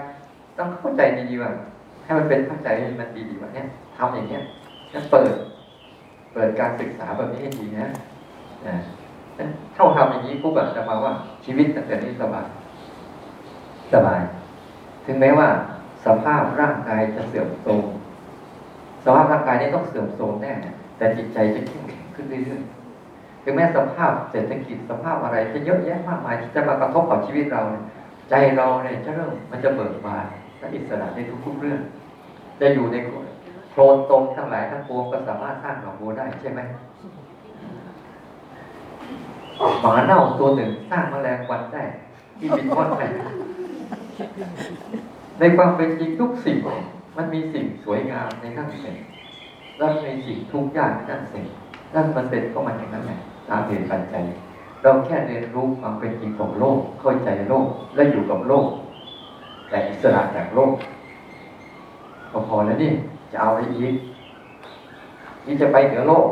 [0.58, 1.50] ต้องเข้าใจดีๆว่า
[2.04, 2.68] ให้มันเป็นเข้าใจ
[3.00, 4.42] มันดีๆว่าเนี่ยทำอย่างเนี้ย
[4.92, 5.32] จะเปิด
[6.32, 7.88] เปิดการศึกษาแบบนี้ให้ดีนะ
[8.66, 8.76] นะ
[9.74, 11.12] เข้าทำอย่างนี้ปุ๊บแบบจะมาว่า
[11.44, 12.46] ชีวิตตั้งแต่นี้สบาย
[13.92, 14.20] สบาย
[15.06, 15.48] ถึงแม้ว่า
[16.04, 17.84] สภาพร่างกายจะเสื่อมโทรม
[19.04, 20.52] สภาพร่างกายนี้ต้องเสื่อมโทรมแน่
[20.98, 27.84] แต่จิตใจจะเข้มแข็งขึ้นเรื่อยๆถึงแม้สภาพเศรษฐกิจสภาพอะไรจะเยอะแยะมากมายที่จะมากระทบกับชีวิตเราเนี่ย
[28.30, 30.26] ใจเราเนี่ยจะเริ่มมันจะเบิกบาน
[30.58, 31.80] และอิสระในทุกๆเรื่อง
[32.60, 32.96] จะอยู่ใน
[33.70, 36.60] โคลนตรงทั้งหลายทั้งปวงก็สามารถสร้างดอกบัวได้ใช่ไหม
[39.80, 41.82] หมาเน่าตัวหนึ่งสร้างแมลงวันได้
[42.38, 43.02] ที่บินว่อนไป
[45.38, 46.58] ในความเป็นจริงทุกสิ่ง
[47.16, 48.96] มันมีสิ่งสวยงามในข้างเสีย
[49.78, 51.46] และมีสิ่งทุกข์ยากในข้างเสีย
[51.94, 53.18] นั่นมันเป็นก็มันอย่างนั้นแหละ
[53.48, 54.24] ตามเหตุปัจจัย
[54.82, 58.66] เราแค่เรียนรู้ความเป็นจริงของโลก เข้าใจโลกและอยู่กับโลก
[59.68, 60.72] แต่อิสระจากโลก
[62.32, 62.92] ก็พอแล้วนี่
[63.32, 63.94] จะเอาอะไรอีก
[65.46, 66.26] นี่จะไปเหนือโลก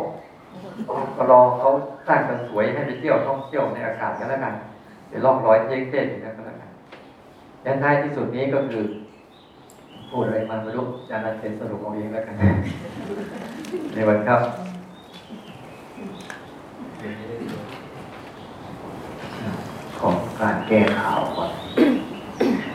[1.17, 1.69] ก็รอเขา
[2.09, 4.55] สร้างกันสวยให้ไปเที่ยวท่องเที่ยวในอากาศกันแล้วกัน
[5.09, 6.71] เป็นร่องรอยเทเทศอย่างนั้นก็แล้วกัน
[7.63, 8.85] และท้ายที่สุดนี้ก็คือ
[10.11, 12.35] พูดอะไรมาไม่รู้อาจารย์เทศสรุปเอาเองแล้วกัน
[13.95, 14.41] ในวันครับ
[20.01, 21.51] ของ การแก้ข่าวก่อน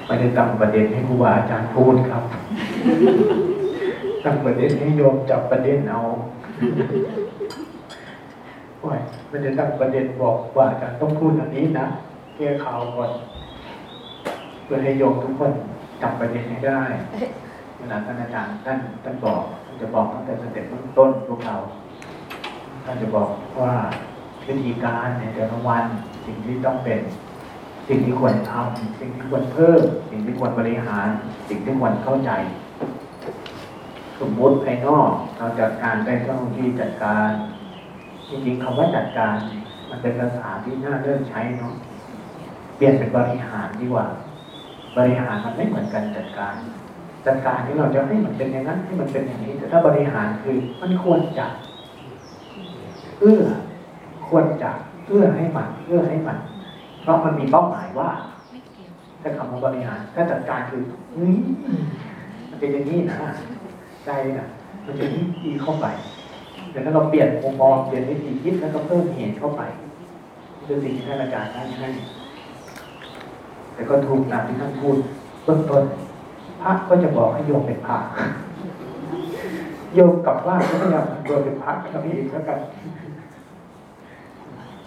[0.05, 2.23] ไม่ได้ตั้งประเด็นให้ครูบาอาจารย์พูดครับ
[4.25, 6.01] ตั้งประเด็นให้โยมจับประเด็นเอา
[8.79, 11.87] โอ้ยไม่ได้ตั้งประเด็นบอกว่าอาจารย์ต้องพูดอันนี้นะ
[12.37, 13.11] แก้ข่าวก่อน
[14.63, 15.51] เพื่อให้โยมทุกคน
[16.01, 16.81] จับประเด็นให้ได้
[17.77, 21.57] เวลาท่านอาจารย์ท่านท่านบอกท่านจะบอกตั้งแต่สเต็ปเบื้องต้นพวกเรา
[22.85, 23.29] ท่านจะบอก
[23.61, 23.73] ว่า
[24.47, 25.85] วิธีการในแต่ละวัน
[26.25, 26.99] สิ่งที่ต้องเป็น
[27.93, 31.07] สิ่งที่ควรทำสิ่งที่ควรเพิ่ม สิ่งที่ควรบริหาร
[31.49, 32.31] สิ่งที่ควรเข้าใจ
[34.19, 37.29] สมมติภายนอกเราจัดการได้เจ้าหน้าที่จัดการ
[38.29, 39.35] จริงๆคำว่าจัดการ
[39.89, 41.73] มันเป็นภาษาที่น่าเริ่มใช้เนาะ
[42.75, 44.05] เปลี่ยนเป็นบริหารดีกว่า
[44.97, 46.55] บริหารมันไม่เหมือนกันจัดการ
[47.25, 51.45] จัดการที่เราจะให้มันเป็นอย่างนั้นให้มันเป็นอย่างนี้ แต่ถ้าบริหารคือมันควรจะ
[53.19, 53.43] เอื้อ
[54.29, 54.71] ควรจะ
[55.07, 56.37] เอื้อให้มันเอื้อให้มัน
[57.01, 58.09] เพราะมันมีเป้าหมายว่า
[59.21, 60.81] ถ้าคำว่าบริหารถ้าจัดการคือ
[61.13, 61.35] เฮ้ย
[62.49, 63.17] มันเป็นอย่างนี้นะ
[64.05, 64.47] ใจนะ
[64.85, 65.85] มันจะยิ่งดีเข้าไป
[66.71, 69.61] แต่ถ้าเราเปลี่ยนมุมมองเปลี่ยนวิธีคิดแล้วก็เพิ่มเหตุเข้าไป
[70.57, 71.89] นี่คือสิ่งที่ท่านอาจารย์ท่านให้
[73.73, 74.97] แต่ก็ถูกตามที่ท่านพูด
[75.45, 75.83] เบื้องต้น
[76.61, 77.97] พระก็จะบอกให้โยมเป็นพระ
[79.95, 82.59] โยมกลับบ้านก็พยายามทำตัวเป็นพระกับพี่อีกแล้วกัน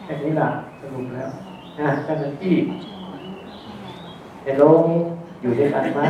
[0.03, 0.49] แค่นี้ล่ะ
[0.81, 2.57] สรุปแล้วนะ เจ้าหน้าที่
[4.43, 4.65] เฮลโล
[5.41, 6.01] อยู่ด้วยกันไหม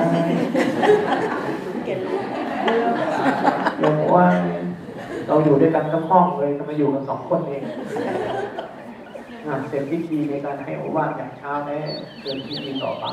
[3.78, 4.26] โยมบอกว่า
[5.26, 7.62] เราอยู่ด้วยกันทั้งห้องเลยทำไมอยู่กันสองคนเอง
[9.46, 11.86] อะเสร็จพิธีในการให้โอวาทอย่างเช้าแล้ว
[12.22, 13.04] เดินพิธีต่อไป